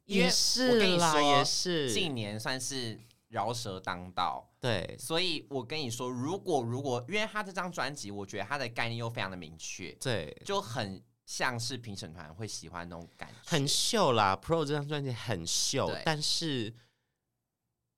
[0.03, 1.89] 也是啦，也是。
[1.93, 2.99] 近年算是。
[3.29, 14.35] 饶舌当道，对，所以我跟你说，如果如果，因为他这张专辑，我觉得他的概念又非常的明确，对，就很像是评审团会喜欢那种感觉，很秀啦。
[14.35, 16.73] Pro 这张专辑很秀，但是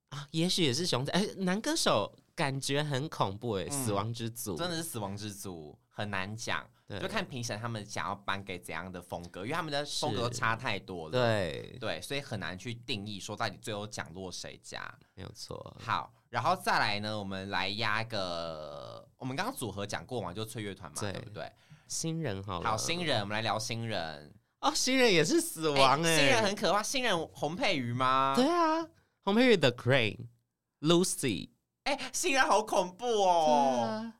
[0.10, 6.70] 啊，也许也是熊仔，哎，男歌手感觉很恐怖哎，死亡之组、嗯、真的是死亡之组，很难讲。
[7.00, 11.12] 对就看评审他们想要颁给怎样的风格，因为他们的风格差太多了。
[11.12, 14.82] 对对，所以很难去定义说到底最后奖落谁家。
[15.16, 15.76] 没有错。
[15.80, 21.52] 好，然后再来呢，我们来压个，我们刚刚组合讲过嘛，就脆乐团嘛，对，对不对？
[21.88, 24.34] 新人好，好新人，我们来聊新人。
[24.62, 26.84] 哦，新人也是死亡哎、欸，新人很可怕。
[26.84, 28.34] 新人洪佩瑜吗？
[28.36, 28.88] 对啊，
[29.24, 31.50] 洪佩瑜的 Crane，Lucy。
[31.86, 34.14] 哎，新人好恐怖哦。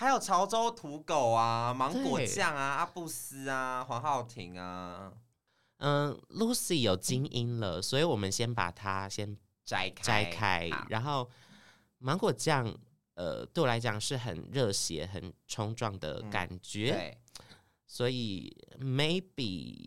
[0.00, 5.12] 还有潮州土狗啊，芒果酱啊，阿布斯啊，黄浩庭啊，
[5.76, 11.28] 嗯，Lucy 有精英了，所以我们先把它先摘开，摘开，然后
[11.98, 12.74] 芒果酱，
[13.12, 17.44] 呃，对我来讲是很热血、很冲撞的感觉，嗯、
[17.86, 19.86] 所以 maybe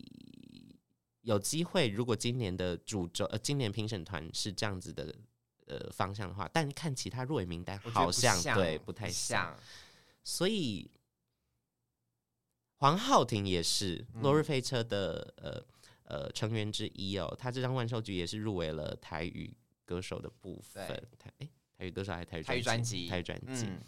[1.21, 5.11] 有机会，如果今年的主轴，呃，今年评审团是这样子的，
[5.65, 9.47] 呃，方向的话，但看其他入围名单，好像，像对不太像。
[9.47, 9.59] 像
[10.23, 10.89] 所以
[12.77, 15.63] 黄浩庭也是落日飞车的呃
[16.05, 19.55] 呃成员之一哦，他这张万寿菊也是入围了台语
[19.85, 20.97] 歌手的部分，对。
[21.17, 23.81] 台哎台语歌手还是台语台语专辑台语专辑，嗯、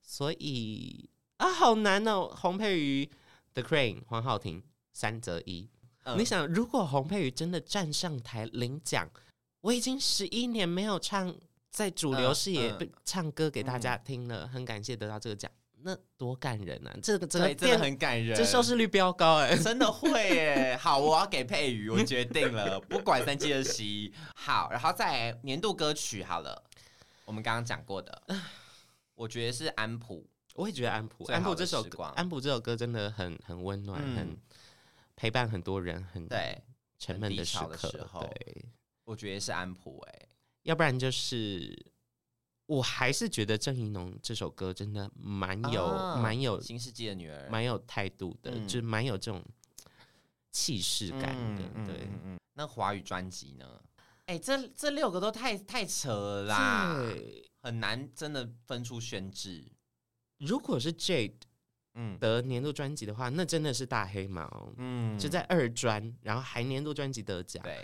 [0.00, 3.08] 所以啊好难哦，洪佩瑜、
[3.54, 4.62] The Crane、黄浩庭
[4.92, 5.68] 三择一，
[6.04, 9.08] 嗯、你想如果洪佩瑜真的站上台领奖，
[9.60, 11.36] 我已经十一年没有唱
[11.70, 12.74] 在主流视野
[13.04, 15.50] 唱歌给大家听了，嗯、很感谢得到这个奖。
[15.82, 16.96] 那多感人啊！
[17.02, 20.76] 这个这个真的很感人，这收视率飙高哎， 真的会哎。
[20.76, 24.12] 好，我要给佩瑜，我决定了，不管三七二十一。
[24.34, 26.62] 好，然后再年度歌曲好了，
[27.24, 28.22] 我们刚刚讲过的，
[29.14, 34.38] 我觉得是安普，我也觉得安普，安普这首歌，安普这首歌真的很很温暖，嗯、很
[35.14, 36.60] 陪伴很多人，很对
[36.98, 38.08] 沉闷的时刻。
[38.20, 38.64] 对，
[39.04, 40.28] 我觉得是安普哎，
[40.64, 41.86] 要不然就是
[42.68, 49.42] 我还是觉得郑宜农这首歌真的蛮有蛮、啊、有新世纪的女儿，蛮有态度的，嗯、就蛮有这种
[50.52, 51.62] 气势感的。
[51.74, 53.80] 嗯、对，嗯嗯、那华语专辑呢？
[54.26, 59.64] 哎、欸，这这六个都太太扯了啦，对很难真的分出宣制。
[60.36, 61.40] 如果是 Jade
[61.94, 64.46] 嗯得年度专辑的话，嗯、那真的是大黑马。
[64.76, 67.64] 嗯，就在二专，然后还年度专辑得奖。
[67.64, 67.82] 对，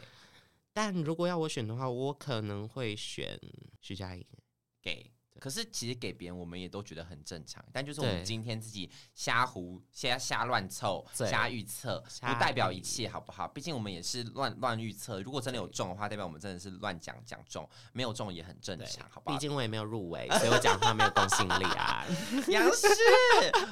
[0.74, 3.41] 但如果要我选的话，我可能会选
[3.80, 4.22] 徐佳莹。
[4.85, 5.14] 给。
[5.45, 13.47] 可是其实给别人我们也都觉得很正常，但就是我们今天自己瞎胡、瞎瞎乱凑、瞎预测，不代表一切，好不好？
[13.49, 15.21] 毕竟我们也是乱乱预测。
[15.21, 19.37] 如果真的有中的话，代表我们真的是乱讲讲中；没有中也很正常，好不好？
[19.37, 22.07] 毕竟我也没有入围， 所以我讲话没有公信力啊。
[22.49, 22.89] 杨氏，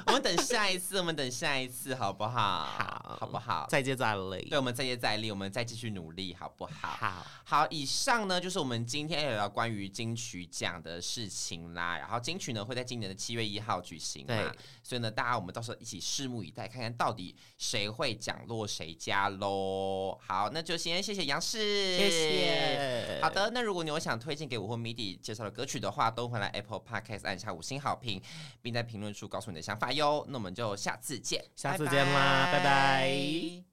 [0.05, 2.65] 我们等下一次，我们等下一次，好不好？
[2.65, 3.65] 好，好不好？
[3.67, 6.89] 再接再厉，对，我们再接再厉，我们再继续努力，好不好？
[6.89, 7.67] 好，好。
[7.71, 11.62] 以上呢，就是我们今天聊聊关于金曲奖的事情。
[11.69, 20.17] 啦，然后金曲呢会在今年的七月一号举行嘛，对所以呢，大家我们到时候一起拭目以待，看看到底谁会奖落谁家喽。
[20.27, 21.57] 好，那就先谢谢杨氏，
[21.97, 23.19] 谢谢。
[23.21, 28.21] 好的，那如果你有想推荐给我或 MIDI 介绍的歌曲的话，都欢迎来 Apple Podcast 按下五星好评，
[28.61, 30.25] 并在评论处告诉你的想法哟。
[30.27, 32.63] 那我们就下次见，下次见啦，拜拜。
[32.63, 33.72] 拜拜。